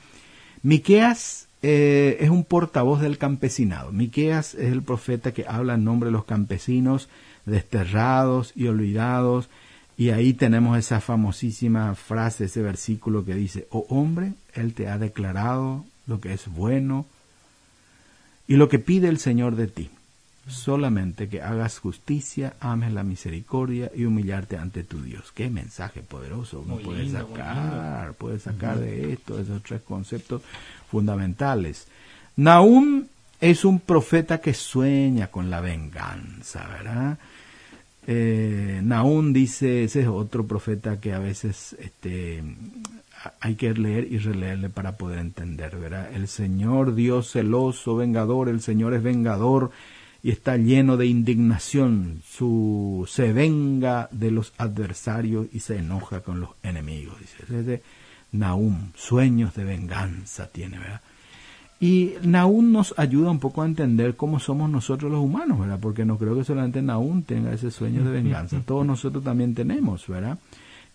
Miqueas 0.65 1.47
eh, 1.63 2.17
es 2.19 2.31
un 2.31 2.43
portavoz 2.43 3.01
del 3.01 3.19
campesinado. 3.19 3.93
Miqueas 3.93 4.55
es 4.55 4.73
el 4.73 4.83
profeta 4.83 5.31
que 5.31 5.47
habla 5.47 5.75
en 5.75 5.85
nombre 5.85 6.09
de 6.09 6.13
los 6.13 6.25
campesinos 6.25 7.09
desterrados 7.49 8.53
y 8.55 8.69
olvidados 8.69 9.49
y 9.99 10.11
ahí 10.11 10.33
tenemos 10.33 10.79
esa 10.79 11.01
famosísima 11.01 11.93
frase, 11.97 12.45
ese 12.45 12.63
versículo 12.63 13.25
que 13.25 13.35
dice, 13.35 13.67
oh 13.71 13.85
hombre, 13.89 14.35
Él 14.55 14.73
te 14.73 14.87
ha 14.89 14.97
declarado 14.97 15.85
lo 16.07 16.21
que 16.21 16.33
es 16.33 16.47
bueno 16.47 17.05
y 18.47 18.55
lo 18.55 18.69
que 18.69 18.79
pide 18.79 19.09
el 19.09 19.19
Señor 19.19 19.57
de 19.57 19.67
ti. 19.67 19.91
Solamente 20.47 21.29
que 21.29 21.43
hagas 21.43 21.81
justicia, 21.81 22.55
ames 22.61 22.93
la 22.93 23.03
misericordia 23.03 23.91
y 23.93 24.05
humillarte 24.05 24.57
ante 24.57 24.85
tu 24.85 25.03
Dios. 25.03 25.33
Qué 25.35 25.51
mensaje 25.51 26.01
poderoso 26.01 26.61
uno 26.61 26.77
puede 26.77 27.11
sacar, 27.11 28.15
puede 28.15 28.39
sacar 28.39 28.79
de 28.79 29.13
esto, 29.15 29.39
esos 29.41 29.65
tres 29.65 29.83
conceptos 29.83 30.43
fundamentales. 30.89 31.89
Nahum 32.37 33.07
es 33.41 33.65
un 33.65 33.81
profeta 33.81 34.41
que 34.41 34.55
sueña 34.55 35.27
con 35.27 35.51
la 35.51 35.61
venganza, 35.61 36.69
¿verdad? 36.69 37.19
Eh, 38.11 38.81
Naún 38.83 39.35
dice, 39.35 39.85
ese 39.85 40.01
es 40.01 40.09
otro 40.09 40.47
profeta 40.47 40.99
que 40.99 41.13
a 41.13 41.19
veces 41.19 41.77
este, 41.79 42.43
hay 43.39 43.55
que 43.57 43.75
leer 43.75 44.11
y 44.11 44.17
releerle 44.17 44.71
para 44.71 44.97
poder 44.97 45.19
entender, 45.19 45.77
¿verdad? 45.77 46.11
El 46.15 46.27
Señor 46.27 46.95
Dios 46.95 47.33
celoso, 47.33 47.97
vengador, 47.97 48.49
el 48.49 48.63
Señor 48.63 48.95
es 48.95 49.03
vengador 49.03 49.73
y 50.23 50.31
está 50.31 50.57
lleno 50.57 50.97
de 50.97 51.05
indignación, 51.05 52.23
su 52.27 53.07
se 53.07 53.35
venga 53.35 54.09
de 54.11 54.31
los 54.31 54.55
adversarios 54.57 55.47
y 55.53 55.61
se 55.61 55.77
enoja 55.77 56.23
con 56.23 56.41
los 56.41 56.51
enemigos, 56.63 57.21
dice. 57.21 57.43
Ese 57.43 57.83
Naum, 58.33 58.93
sueños 58.95 59.55
de 59.55 59.65
venganza 59.65 60.49
tiene, 60.49 60.79
¿verdad? 60.79 61.03
Y 61.81 62.15
Naún 62.23 62.73
nos 62.73 62.93
ayuda 62.97 63.31
un 63.31 63.39
poco 63.39 63.63
a 63.63 63.67
entender 63.67 64.17
cómo 64.17 64.41
somos 64.41 64.69
nosotros 64.69 65.13
los 65.13 65.21
humanos, 65.21 65.61
¿verdad? 65.61 65.79
Porque 65.81 66.05
no 66.05 66.19
creo 66.19 66.37
que 66.37 66.45
solamente 66.45 66.83
Naún 66.83 67.23
tenga 67.23 67.53
ese 67.53 67.71
sueño 67.71 68.05
de 68.05 68.11
venganza. 68.23 68.61
Todos 68.65 68.85
nosotros 68.85 69.23
también 69.23 69.55
tenemos, 69.55 70.07
¿verdad? 70.09 70.39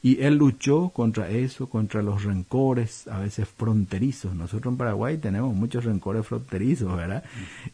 Y 0.01 0.21
él 0.21 0.35
luchó 0.35 0.89
contra 0.89 1.29
eso, 1.29 1.69
contra 1.69 2.01
los 2.01 2.25
rencores, 2.25 3.07
a 3.07 3.19
veces 3.19 3.47
fronterizos. 3.47 4.35
Nosotros 4.35 4.73
en 4.73 4.77
Paraguay 4.77 5.17
tenemos 5.17 5.55
muchos 5.55 5.85
rencores 5.85 6.27
fronterizos, 6.27 6.93
¿verdad? 6.97 7.23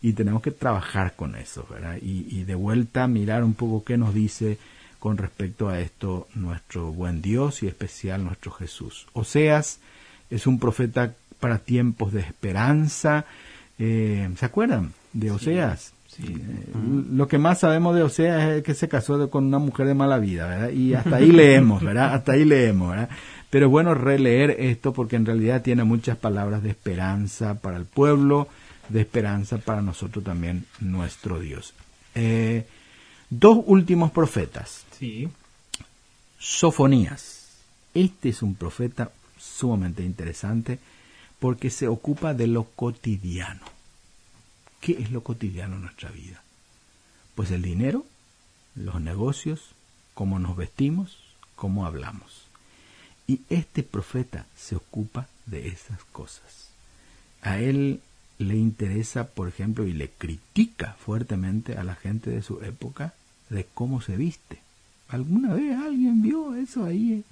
Y 0.03 0.13
tenemos 0.13 0.43
que 0.43 0.51
trabajar 0.51 1.15
con 1.15 1.35
eso, 1.35 1.65
¿verdad? 1.67 1.97
Y, 1.99 2.27
y 2.29 2.43
de 2.43 2.53
vuelta 2.53 3.07
mirar 3.07 3.43
un 3.43 3.55
poco 3.55 3.83
qué 3.83 3.97
nos 3.97 4.13
dice 4.13 4.59
con 4.99 5.17
respecto 5.17 5.69
a 5.69 5.79
esto 5.79 6.27
nuestro 6.35 6.91
buen 6.91 7.23
Dios 7.23 7.63
y 7.63 7.67
especial 7.67 8.23
nuestro 8.23 8.51
Jesús. 8.51 9.07
Oseas 9.13 9.79
es 10.29 10.45
un 10.45 10.59
profeta 10.59 11.15
para 11.39 11.59
tiempos 11.59 12.13
de 12.13 12.21
esperanza. 12.21 13.25
Eh, 13.77 14.29
¿Se 14.37 14.45
acuerdan 14.45 14.93
de 15.13 15.31
Oseas? 15.31 15.93
Sí. 16.07 16.23
Eh, 16.27 16.65
lo 17.11 17.27
que 17.27 17.37
más 17.37 17.59
sabemos 17.59 17.95
de 17.95 18.03
Oseas 18.03 18.57
es 18.57 18.63
que 18.63 18.73
se 18.73 18.89
casó 18.89 19.29
con 19.29 19.45
una 19.45 19.59
mujer 19.59 19.87
de 19.87 19.93
mala 19.93 20.17
vida, 20.17 20.47
¿verdad? 20.47 20.69
Y 20.71 20.93
hasta 20.93 21.17
ahí 21.17 21.31
leemos, 21.31 21.81
¿verdad? 21.83 22.13
Hasta 22.13 22.33
ahí 22.33 22.45
leemos, 22.45 22.89
¿verdad? 22.89 23.09
Pero 23.49 23.65
es 23.65 23.71
bueno 23.71 23.93
releer 23.93 24.51
esto 24.59 24.93
porque 24.93 25.15
en 25.15 25.25
realidad 25.25 25.61
tiene 25.61 25.83
muchas 25.83 26.17
palabras 26.17 26.61
de 26.61 26.69
esperanza 26.69 27.55
para 27.55 27.77
el 27.77 27.85
pueblo, 27.85 28.47
de 28.89 29.01
esperanza 29.01 29.57
para 29.57 29.81
nosotros 29.81 30.23
también, 30.23 30.65
nuestro 30.79 31.39
Dios. 31.39 31.73
Eh, 32.15 32.65
dos 33.29 33.59
últimos 33.65 34.11
profetas. 34.11 34.85
Sí. 34.97 35.29
Sofonías. 36.37 37.57
Este 37.93 38.29
es 38.29 38.41
un 38.43 38.55
profeta 38.55 39.11
sumamente 39.37 40.03
interesante 40.03 40.79
porque 41.39 41.69
se 41.69 41.87
ocupa 41.87 42.33
de 42.33 42.47
lo 42.47 42.65
cotidiano. 42.65 43.65
¿Qué 44.81 44.93
es 44.93 45.11
lo 45.11 45.23
cotidiano 45.23 45.75
en 45.75 45.83
nuestra 45.83 46.11
vida? 46.11 46.43
Pues 47.35 47.51
el 47.51 47.61
dinero, 47.61 48.05
los 48.75 49.01
negocios, 49.01 49.71
cómo 50.13 50.39
nos 50.39 50.55
vestimos, 50.55 51.17
cómo 51.55 51.85
hablamos. 51.85 52.43
Y 53.27 53.41
este 53.49 53.83
profeta 53.83 54.45
se 54.57 54.75
ocupa 54.75 55.27
de 55.45 55.67
esas 55.67 56.03
cosas. 56.05 56.69
A 57.41 57.59
él 57.59 58.01
le 58.37 58.55
interesa, 58.55 59.27
por 59.27 59.47
ejemplo, 59.47 59.85
y 59.85 59.93
le 59.93 60.09
critica 60.09 60.95
fuertemente 60.99 61.77
a 61.77 61.83
la 61.83 61.95
gente 61.95 62.29
de 62.29 62.41
su 62.41 62.61
época 62.63 63.13
de 63.49 63.65
cómo 63.73 64.01
se 64.01 64.15
viste. 64.15 64.59
¿Alguna 65.09 65.53
vez 65.53 65.75
alguien 65.75 66.21
vio 66.21 66.55
eso 66.55 66.85
ahí? 66.85 67.23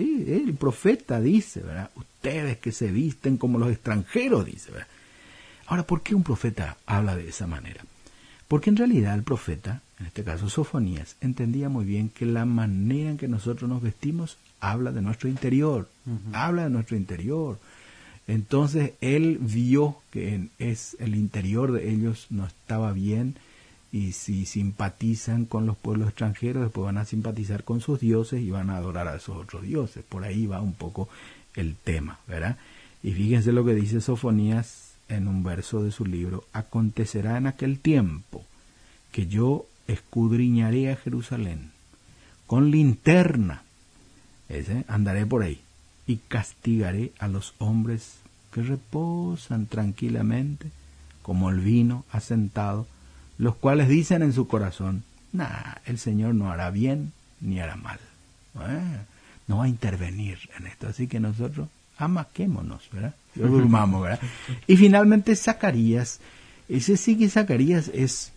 El 0.00 0.54
profeta 0.54 1.20
dice, 1.20 1.60
¿verdad? 1.60 1.90
Ustedes 1.94 2.58
que 2.58 2.72
se 2.72 2.90
visten 2.90 3.36
como 3.36 3.58
los 3.58 3.70
extranjeros, 3.70 4.44
dice, 4.44 4.72
¿verdad? 4.72 4.88
Ahora, 5.66 5.86
¿por 5.86 6.02
qué 6.02 6.14
un 6.14 6.22
profeta 6.22 6.76
habla 6.86 7.16
de 7.16 7.28
esa 7.28 7.46
manera? 7.46 7.82
Porque 8.48 8.70
en 8.70 8.76
realidad 8.76 9.14
el 9.14 9.22
profeta, 9.22 9.80
en 9.98 10.06
este 10.06 10.24
caso 10.24 10.48
Sofonías, 10.48 11.16
entendía 11.20 11.68
muy 11.68 11.84
bien 11.84 12.08
que 12.08 12.26
la 12.26 12.44
manera 12.44 13.10
en 13.10 13.18
que 13.18 13.28
nosotros 13.28 13.70
nos 13.70 13.82
vestimos 13.82 14.36
habla 14.60 14.92
de 14.92 15.02
nuestro 15.02 15.28
interior, 15.28 15.88
habla 16.32 16.64
de 16.64 16.70
nuestro 16.70 16.96
interior. 16.96 17.58
Entonces 18.26 18.92
él 19.00 19.38
vio 19.40 19.98
que 20.10 20.48
es 20.58 20.96
el 20.98 21.14
interior 21.14 21.72
de 21.72 21.90
ellos 21.90 22.26
no 22.30 22.46
estaba 22.46 22.92
bien 22.92 23.36
y 23.94 24.10
si 24.10 24.44
simpatizan 24.44 25.44
con 25.44 25.66
los 25.66 25.76
pueblos 25.76 26.08
extranjeros, 26.08 26.64
después 26.64 26.84
van 26.84 26.98
a 26.98 27.04
simpatizar 27.04 27.62
con 27.62 27.80
sus 27.80 28.00
dioses 28.00 28.42
y 28.42 28.50
van 28.50 28.68
a 28.70 28.76
adorar 28.78 29.06
a 29.06 29.14
esos 29.14 29.36
otros 29.36 29.62
dioses. 29.62 30.02
Por 30.02 30.24
ahí 30.24 30.46
va 30.46 30.60
un 30.60 30.72
poco 30.72 31.08
el 31.54 31.76
tema, 31.76 32.18
¿verdad? 32.26 32.56
Y 33.04 33.12
fíjense 33.12 33.52
lo 33.52 33.64
que 33.64 33.72
dice 33.72 34.00
Sofonías 34.00 34.94
en 35.08 35.28
un 35.28 35.44
verso 35.44 35.80
de 35.84 35.92
su 35.92 36.06
libro, 36.06 36.42
acontecerá 36.52 37.38
en 37.38 37.46
aquel 37.46 37.78
tiempo 37.78 38.44
que 39.12 39.28
yo 39.28 39.64
escudriñaré 39.86 40.90
a 40.90 40.96
Jerusalén 40.96 41.70
con 42.48 42.72
linterna, 42.72 43.62
ese, 44.48 44.84
andaré 44.88 45.24
por 45.24 45.44
ahí, 45.44 45.60
y 46.08 46.16
castigaré 46.16 47.12
a 47.20 47.28
los 47.28 47.54
hombres 47.58 48.16
que 48.52 48.62
reposan 48.62 49.66
tranquilamente 49.66 50.72
como 51.22 51.48
el 51.48 51.60
vino 51.60 52.04
asentado, 52.10 52.88
los 53.38 53.56
cuales 53.56 53.88
dicen 53.88 54.22
en 54.22 54.32
su 54.32 54.46
corazón, 54.46 55.02
nah, 55.32 55.74
el 55.86 55.98
Señor 55.98 56.34
no 56.34 56.50
hará 56.50 56.70
bien 56.70 57.12
ni 57.40 57.60
hará 57.60 57.76
mal. 57.76 57.98
Eh, 58.60 58.98
no 59.46 59.58
va 59.58 59.64
a 59.64 59.68
intervenir 59.68 60.38
en 60.58 60.66
esto, 60.66 60.88
así 60.88 61.06
que 61.06 61.20
nosotros 61.20 61.68
amaquémonos, 61.98 62.88
¿verdad? 62.92 63.14
Durmamos, 63.34 64.02
¿verdad? 64.02 64.20
Y 64.66 64.76
finalmente 64.76 65.36
Zacarías, 65.36 66.20
ese 66.68 66.96
sí 66.96 67.18
que 67.18 67.28
Zacarías 67.28 67.90
es, 67.92 68.32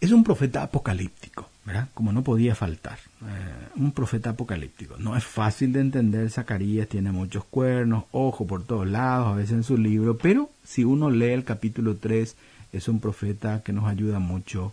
es 0.00 0.12
un 0.12 0.24
profeta 0.24 0.62
apocalíptico, 0.62 1.48
¿verdad? 1.64 1.88
Como 1.94 2.12
no 2.12 2.22
podía 2.22 2.54
faltar, 2.54 2.98
eh, 3.22 3.68
un 3.76 3.92
profeta 3.92 4.30
apocalíptico. 4.30 4.96
No 4.98 5.16
es 5.16 5.24
fácil 5.24 5.72
de 5.72 5.80
entender, 5.80 6.30
Zacarías 6.30 6.88
tiene 6.88 7.12
muchos 7.12 7.44
cuernos, 7.44 8.04
ojo 8.12 8.46
por 8.46 8.64
todos 8.64 8.86
lados, 8.86 9.28
a 9.28 9.36
veces 9.36 9.52
en 9.52 9.64
su 9.64 9.76
libro, 9.76 10.16
pero 10.16 10.50
si 10.64 10.84
uno 10.84 11.10
lee 11.10 11.30
el 11.30 11.44
capítulo 11.44 11.96
3, 11.96 12.36
es 12.72 12.88
un 12.88 13.00
profeta 13.00 13.62
que 13.62 13.72
nos 13.72 13.88
ayuda 13.88 14.18
mucho 14.18 14.72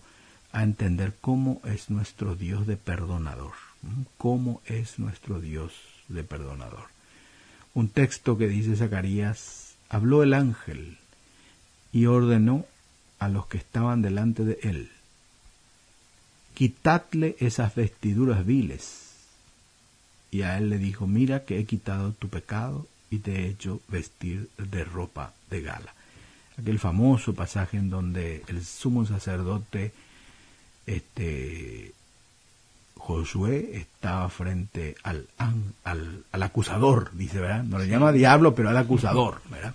a 0.51 0.63
entender 0.63 1.13
cómo 1.21 1.61
es 1.65 1.89
nuestro 1.89 2.35
Dios 2.35 2.65
de 2.65 2.77
perdonador, 2.77 3.53
cómo 4.17 4.61
es 4.65 4.97
nuestro 4.97 5.39
Dios 5.39 5.73
de 6.07 6.23
perdonador 6.23 6.87
un 7.73 7.87
texto 7.87 8.37
que 8.37 8.47
dice 8.47 8.75
Zacarías, 8.75 9.75
habló 9.89 10.23
el 10.23 10.33
ángel 10.33 10.97
y 11.91 12.05
ordenó 12.07 12.65
a 13.19 13.29
los 13.29 13.47
que 13.47 13.57
estaban 13.57 14.01
delante 14.01 14.43
de 14.43 14.59
él, 14.63 14.89
quitadle 16.53 17.35
esas 17.39 17.75
vestiduras 17.75 18.45
viles. 18.45 19.05
Y 20.31 20.43
a 20.43 20.57
él 20.57 20.69
le 20.69 20.77
dijo, 20.77 21.07
mira 21.07 21.45
que 21.45 21.57
he 21.57 21.65
quitado 21.65 22.11
tu 22.13 22.29
pecado 22.29 22.85
y 23.09 23.19
te 23.19 23.41
he 23.41 23.47
hecho 23.47 23.81
vestir 23.87 24.49
de 24.57 24.83
ropa 24.83 25.33
de 25.49 25.61
gala. 25.61 25.93
Aquel 26.60 26.80
famoso 26.80 27.34
pasaje 27.34 27.78
en 27.78 27.89
donde 27.89 28.43
el 28.47 28.64
sumo 28.66 29.05
sacerdote 29.05 29.91
este, 30.86 31.93
Josué 32.95 33.72
estaba 33.74 34.30
frente 34.30 34.95
al, 35.03 35.28
al, 35.38 36.24
al, 36.32 36.43
acusador, 36.43 37.12
dice, 37.14 37.39
¿verdad? 37.39 37.64
No 37.64 37.80
le 37.80 37.88
llama 37.88 38.12
diablo, 38.12 38.55
pero 38.55 38.70
al 38.70 38.78
acusador, 38.78 39.41
¿verdad? 39.49 39.74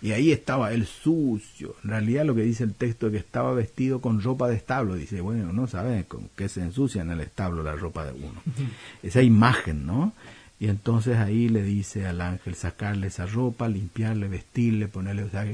Y 0.00 0.10
ahí 0.10 0.32
estaba 0.32 0.72
el 0.72 0.86
sucio. 0.86 1.76
En 1.84 1.90
realidad 1.90 2.24
lo 2.24 2.34
que 2.34 2.42
dice 2.42 2.64
el 2.64 2.74
texto 2.74 3.06
es 3.06 3.12
que 3.12 3.18
estaba 3.18 3.52
vestido 3.52 4.00
con 4.00 4.20
ropa 4.20 4.48
de 4.48 4.56
establo. 4.56 4.96
Dice, 4.96 5.20
bueno, 5.20 5.52
no 5.52 5.68
sabe 5.68 6.04
con 6.04 6.28
qué 6.36 6.48
se 6.48 6.60
ensucia 6.60 7.02
en 7.02 7.10
el 7.12 7.20
establo 7.20 7.62
la 7.62 7.76
ropa 7.76 8.04
de 8.04 8.12
uno. 8.12 8.42
Esa 9.02 9.22
imagen, 9.22 9.86
¿no? 9.86 10.12
Y 10.58 10.68
entonces 10.68 11.18
ahí 11.18 11.48
le 11.48 11.62
dice 11.62 12.06
al 12.06 12.20
ángel 12.20 12.54
sacarle 12.54 13.08
esa 13.08 13.26
ropa, 13.26 13.68
limpiarle, 13.68 14.28
vestirle, 14.28 14.86
ponerle, 14.86 15.24
o 15.24 15.28
sea, 15.28 15.44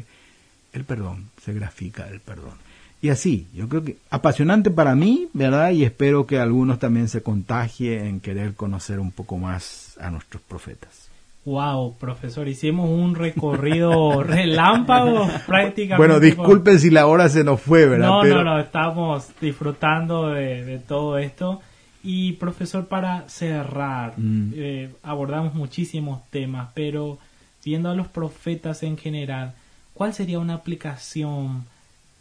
el 0.78 0.84
perdón, 0.84 1.30
se 1.42 1.52
grafica 1.52 2.08
el 2.08 2.20
perdón. 2.20 2.54
Y 3.00 3.10
así, 3.10 3.46
yo 3.54 3.68
creo 3.68 3.84
que 3.84 3.96
apasionante 4.10 4.70
para 4.70 4.94
mí, 4.94 5.28
¿verdad? 5.32 5.70
Y 5.70 5.84
espero 5.84 6.26
que 6.26 6.38
algunos 6.38 6.80
también 6.80 7.08
se 7.08 7.22
contagie 7.22 8.08
en 8.08 8.20
querer 8.20 8.54
conocer 8.54 8.98
un 8.98 9.12
poco 9.12 9.38
más 9.38 9.96
a 10.00 10.10
nuestros 10.10 10.42
profetas. 10.42 11.08
Wow, 11.44 11.96
profesor, 11.96 12.48
hicimos 12.48 12.90
un 12.90 13.14
recorrido 13.14 14.22
relámpago 14.24 15.28
prácticamente. 15.46 15.96
Bueno, 15.96 16.20
disculpen 16.20 16.78
si 16.78 16.90
la 16.90 17.06
hora 17.06 17.28
se 17.28 17.44
nos 17.44 17.60
fue, 17.60 17.86
¿verdad? 17.86 18.08
No, 18.08 18.24
no, 18.24 18.44
no, 18.44 18.58
estamos 18.58 19.28
disfrutando 19.40 20.30
de, 20.30 20.80
todo 20.86 21.18
esto. 21.18 21.60
Y 22.02 22.32
profesor, 22.32 22.86
para 22.86 23.28
cerrar, 23.28 24.14
mm. 24.16 24.52
eh, 24.56 24.90
abordamos 25.02 25.54
muchísimos 25.54 26.20
temas, 26.30 26.68
pero 26.74 27.18
viendo 27.64 27.90
a 27.90 27.94
los 27.94 28.08
profetas 28.08 28.82
en 28.82 28.96
general, 28.96 29.54
¿cuál 29.98 30.14
sería 30.14 30.38
una 30.38 30.54
aplicación? 30.54 31.66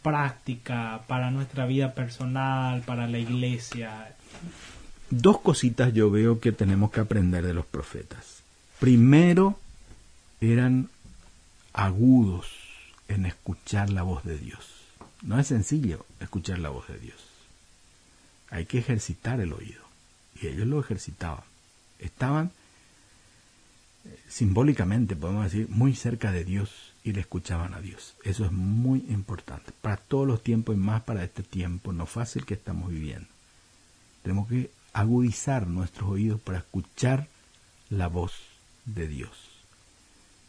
práctica 0.08 1.02
para 1.08 1.32
nuestra 1.32 1.66
vida 1.66 1.94
personal, 1.94 2.82
para 2.82 3.08
la 3.08 3.20
iglesia? 3.20 4.16
Dos 5.10 5.42
cositas 5.42 5.94
yo 5.94 6.10
veo 6.10 6.40
que 6.40 6.54
tenemos 6.54 6.92
que 6.92 7.02
aprender 7.02 7.46
de 7.46 7.54
los 7.54 7.66
profetas. 7.66 8.42
Primero, 8.80 9.60
eran 10.40 10.90
agudos 11.74 12.48
en 13.10 13.26
escuchar 13.26 13.90
la 13.90 14.04
voz 14.04 14.24
de 14.24 14.38
Dios. 14.38 14.76
No 15.24 15.38
es 15.40 15.48
sencillo 15.48 16.06
escuchar 16.22 16.60
la 16.60 16.70
voz 16.70 16.88
de 16.88 17.00
Dios. 17.00 17.18
Hay 18.50 18.66
que 18.66 18.80
ejercitar 18.80 19.42
el 19.42 19.52
oído. 19.52 19.82
Y 20.42 20.48
ellos 20.48 20.68
lo 20.68 20.80
ejercitaban. 20.80 21.44
Estaban 22.00 22.52
eh, 24.06 24.20
simbólicamente, 24.30 25.18
podemos 25.18 25.46
decir, 25.46 25.68
muy 25.70 25.96
cerca 25.96 26.32
de 26.32 26.46
Dios 26.46 26.94
y 27.04 27.14
le 27.14 27.22
escuchaban 27.22 27.74
a 27.74 27.82
Dios. 27.82 28.16
Eso 28.24 28.46
es 28.46 28.52
muy 28.52 29.06
importante 29.10 29.72
para 29.82 29.98
todos 29.98 30.28
los 30.28 30.44
tiempos 30.44 30.76
y 30.76 30.80
más 30.80 31.04
para 31.04 31.24
este 31.24 31.44
tiempo 31.44 31.94
no 31.94 32.06
fácil 32.06 32.46
que 32.46 32.56
estamos 32.56 32.90
viviendo. 32.90 33.28
Tenemos 34.24 34.48
que 34.48 34.72
agudizar 34.94 35.68
nuestros 35.68 36.10
oídos 36.10 36.42
para 36.42 36.60
escuchar 36.60 37.28
la 37.90 38.08
voz 38.08 38.34
de 38.86 39.08
Dios. 39.08 39.32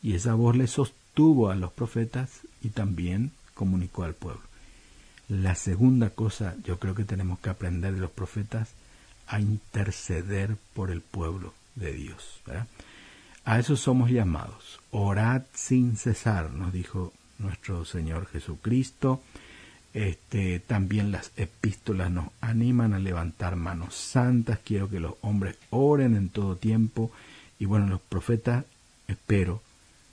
Y 0.03 0.15
esa 0.15 0.35
voz 0.35 0.57
le 0.57 0.67
sostuvo 0.67 1.51
a 1.51 1.57
los 1.57 1.73
profetas 1.73 2.41
y 2.63 2.71
también 2.71 3.33
comunicó 3.55 4.05
al 4.05 4.15
pueblo. 4.15 4.43
La 5.29 5.55
segunda 5.55 6.11
cosa 6.11 6.57
yo 6.65 6.79
creo 6.79 6.95
que 6.95 7.05
tenemos 7.05 7.39
que 7.41 7.51
aprender 7.51 7.95
de 7.95 8.01
los 8.01 8.11
profetas 8.11 8.71
a 9.27 9.41
interceder 9.41 10.57
por 10.75 10.91
el 10.91 11.03
pueblo 11.03 11.53
de 11.75 11.93
Dios. 11.93 12.41
A 13.49 13.59
eso 13.59 13.77
somos 13.77 14.11
llamados. 14.11 14.79
Orad 14.91 15.41
sin 15.55 15.97
cesar, 15.97 16.51
nos 16.51 16.71
dijo 16.71 17.15
nuestro 17.39 17.87
Señor 17.87 18.27
Jesucristo. 18.27 19.23
Este, 19.95 20.61
también 20.61 21.11
las 21.11 21.33
epístolas 21.35 22.11
nos 22.11 22.29
animan 22.43 22.93
a 22.93 22.99
levantar 22.99 23.57
manos 23.57 23.95
santas. 23.95 24.59
Quiero 24.63 24.91
que 24.91 25.01
los 25.01 25.15
hombres 25.23 25.57
oren 25.71 26.15
en 26.15 26.29
todo 26.29 26.57
tiempo. 26.57 27.11
Y 27.59 27.65
bueno, 27.65 27.87
los 27.87 28.03
profetas, 28.03 28.67
espero, 29.07 29.63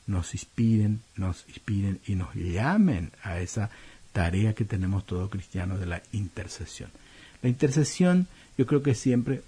nos 0.08 0.34
inspiren, 0.34 1.02
nos 1.18 1.44
inspiren 1.50 2.00
y 2.08 2.16
nos 2.16 2.34
llamen 2.36 3.12
a 3.22 3.42
esa 3.42 3.70
tarea 4.14 4.54
que 4.56 4.64
tenemos 4.64 5.06
todos 5.06 5.30
cristianos 5.30 5.82
de 5.82 5.88
la 5.88 6.02
intercesión. 6.14 6.90
La 7.42 7.50
intercesión 7.50 8.30
yo 8.58 8.66
creo 8.66 8.82
que 8.82 8.96
siempre, 8.96 9.42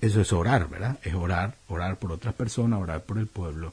eso 0.00 0.20
es 0.20 0.32
orar, 0.32 0.68
¿verdad? 0.68 0.98
Es 1.02 1.14
orar, 1.14 1.56
orar 1.68 1.98
por 1.98 2.12
otras 2.12 2.34
personas, 2.34 2.80
orar 2.80 3.02
por 3.04 3.18
el 3.18 3.26
pueblo. 3.26 3.72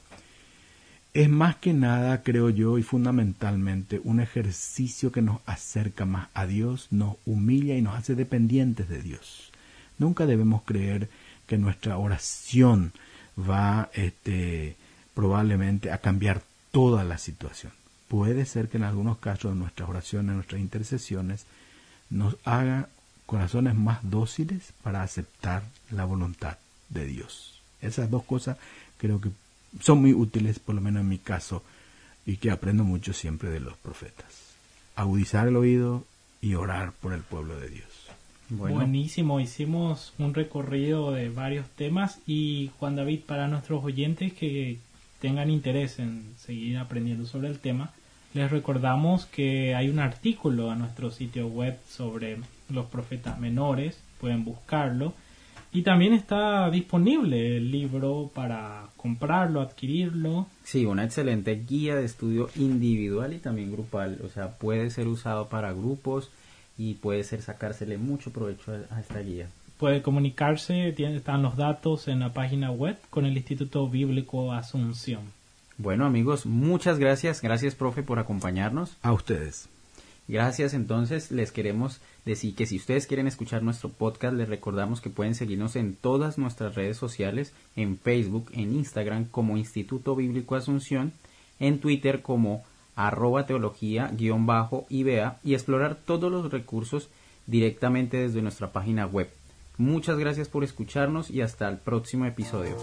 Es 1.13 1.29
más 1.29 1.55
que 1.55 1.73
nada, 1.73 2.21
creo 2.21 2.49
yo, 2.49 2.77
y 2.77 2.83
fundamentalmente 2.83 3.99
un 4.03 4.19
ejercicio 4.19 5.11
que 5.11 5.21
nos 5.21 5.41
acerca 5.45 6.05
más 6.05 6.29
a 6.33 6.45
Dios, 6.45 6.87
nos 6.91 7.15
humilla 7.25 7.75
y 7.75 7.81
nos 7.81 7.95
hace 7.95 8.15
dependientes 8.15 8.87
de 8.87 9.01
Dios. 9.01 9.51
Nunca 9.97 10.25
debemos 10.25 10.61
creer 10.63 11.09
que 11.47 11.57
nuestra 11.57 11.97
oración 11.97 12.93
va 13.37 13.89
este, 13.93 14.75
probablemente 15.13 15.91
a 15.91 15.97
cambiar 15.97 16.43
toda 16.71 17.03
la 17.03 17.17
situación. 17.17 17.73
Puede 18.07 18.45
ser 18.45 18.69
que 18.69 18.77
en 18.77 18.83
algunos 18.83 19.17
casos 19.17 19.55
nuestras 19.55 19.89
oraciones, 19.89 20.35
nuestras 20.35 20.61
intercesiones, 20.61 21.45
nos 22.09 22.37
haga 22.45 22.89
corazones 23.27 23.75
más 23.75 23.99
dóciles 24.01 24.73
para 24.81 25.03
aceptar 25.03 25.61
la 25.91 26.05
voluntad 26.05 26.57
de 26.89 27.05
Dios. 27.05 27.61
Esas 27.81 28.09
dos 28.09 28.23
cosas 28.23 28.57
creo 28.97 29.21
que 29.21 29.29
son 29.81 30.01
muy 30.01 30.13
útiles, 30.13 30.57
por 30.57 30.73
lo 30.73 30.81
menos 30.81 31.01
en 31.01 31.09
mi 31.09 31.19
caso, 31.19 31.61
y 32.25 32.37
que 32.37 32.49
aprendo 32.49 32.83
mucho 32.83 33.13
siempre 33.13 33.49
de 33.49 33.59
los 33.59 33.77
profetas. 33.77 34.55
Agudizar 34.95 35.47
el 35.47 35.57
oído 35.57 36.05
y 36.41 36.55
orar 36.55 36.93
por 36.93 37.13
el 37.13 37.21
pueblo 37.21 37.59
de 37.59 37.69
Dios. 37.69 37.87
Buenísimo, 38.49 39.41
hicimos 39.41 40.13
un 40.17 40.33
recorrido 40.33 41.11
de 41.11 41.29
varios 41.29 41.67
temas 41.71 42.19
y 42.25 42.71
Juan 42.79 42.95
David, 42.95 43.21
para 43.25 43.49
nuestros 43.49 43.83
oyentes 43.83 44.31
que 44.31 44.79
tengan 45.19 45.49
interés 45.49 45.99
en 45.99 46.33
seguir 46.39 46.77
aprendiendo 46.77 47.25
sobre 47.25 47.49
el 47.49 47.59
tema, 47.59 47.91
Les 48.33 48.51
recordamos 48.51 49.25
que 49.25 49.73
hay 49.75 49.89
un 49.89 49.99
artículo 49.99 50.69
a 50.69 50.75
nuestro 50.75 51.11
sitio 51.11 51.47
web 51.47 51.77
sobre 51.87 52.37
los 52.69 52.85
profetas 52.85 53.39
menores, 53.39 53.99
pueden 54.19 54.43
buscarlo. 54.43 55.13
Y 55.71 55.81
también 55.81 56.13
está 56.13 56.69
disponible 56.69 57.57
el 57.57 57.71
libro 57.71 58.31
para 58.33 58.87
comprarlo, 58.95 59.61
adquirirlo. 59.61 60.47
Sí, 60.63 60.85
una 60.85 61.03
excelente 61.03 61.55
guía 61.67 61.95
de 61.95 62.05
estudio 62.05 62.49
individual 62.55 63.33
y 63.33 63.39
también 63.39 63.71
grupal. 63.71 64.19
O 64.23 64.29
sea, 64.29 64.57
puede 64.57 64.89
ser 64.89 65.07
usado 65.07 65.49
para 65.49 65.73
grupos 65.73 66.31
y 66.77 66.95
puede 66.95 67.23
ser 67.23 67.41
sacársele 67.41 67.97
mucho 67.97 68.31
provecho 68.31 68.71
a 68.89 68.99
esta 68.99 69.19
guía. 69.19 69.49
Puede 69.77 70.01
comunicarse, 70.01 70.93
tiene, 70.93 71.17
están 71.17 71.43
los 71.43 71.55
datos 71.55 72.07
en 72.07 72.19
la 72.19 72.33
página 72.33 72.71
web 72.71 72.97
con 73.09 73.25
el 73.25 73.37
Instituto 73.37 73.87
Bíblico 73.87 74.53
Asunción. 74.53 75.36
Bueno 75.77 76.05
amigos, 76.05 76.45
muchas 76.45 76.97
gracias. 76.97 77.41
Gracias 77.41 77.75
profe 77.75 78.03
por 78.03 78.19
acompañarnos. 78.19 78.97
A 79.01 79.13
ustedes. 79.13 79.69
Gracias, 80.27 80.73
entonces 80.73 81.31
les 81.31 81.53
queremos 81.53 82.01
decir 82.25 82.53
que 82.53 82.65
si 82.65 82.75
ustedes 82.75 83.07
quieren 83.07 83.27
escuchar 83.27 83.63
nuestro 83.63 83.89
podcast, 83.89 84.35
les 84.35 84.49
recordamos 84.49 84.99
que 84.99 85.09
pueden 85.09 85.35
seguirnos 85.35 85.77
en 85.77 85.95
todas 85.95 86.37
nuestras 86.37 86.75
redes 86.75 86.97
sociales, 86.97 87.53
en 87.77 87.97
Facebook, 87.97 88.49
en 88.53 88.75
Instagram 88.75 89.25
como 89.25 89.55
Instituto 89.55 90.17
Bíblico 90.17 90.55
Asunción, 90.55 91.13
en 91.59 91.79
Twitter 91.79 92.21
como 92.21 92.65
arroba 92.97 93.45
teología-ibea 93.45 95.39
y 95.45 95.53
explorar 95.53 95.95
todos 95.95 96.29
los 96.29 96.51
recursos 96.51 97.09
directamente 97.45 98.17
desde 98.17 98.41
nuestra 98.41 98.73
página 98.73 99.05
web. 99.05 99.29
Muchas 99.77 100.17
gracias 100.17 100.49
por 100.49 100.65
escucharnos 100.65 101.29
y 101.29 101.41
hasta 101.41 101.69
el 101.69 101.77
próximo 101.77 102.25
episodio. 102.25 102.75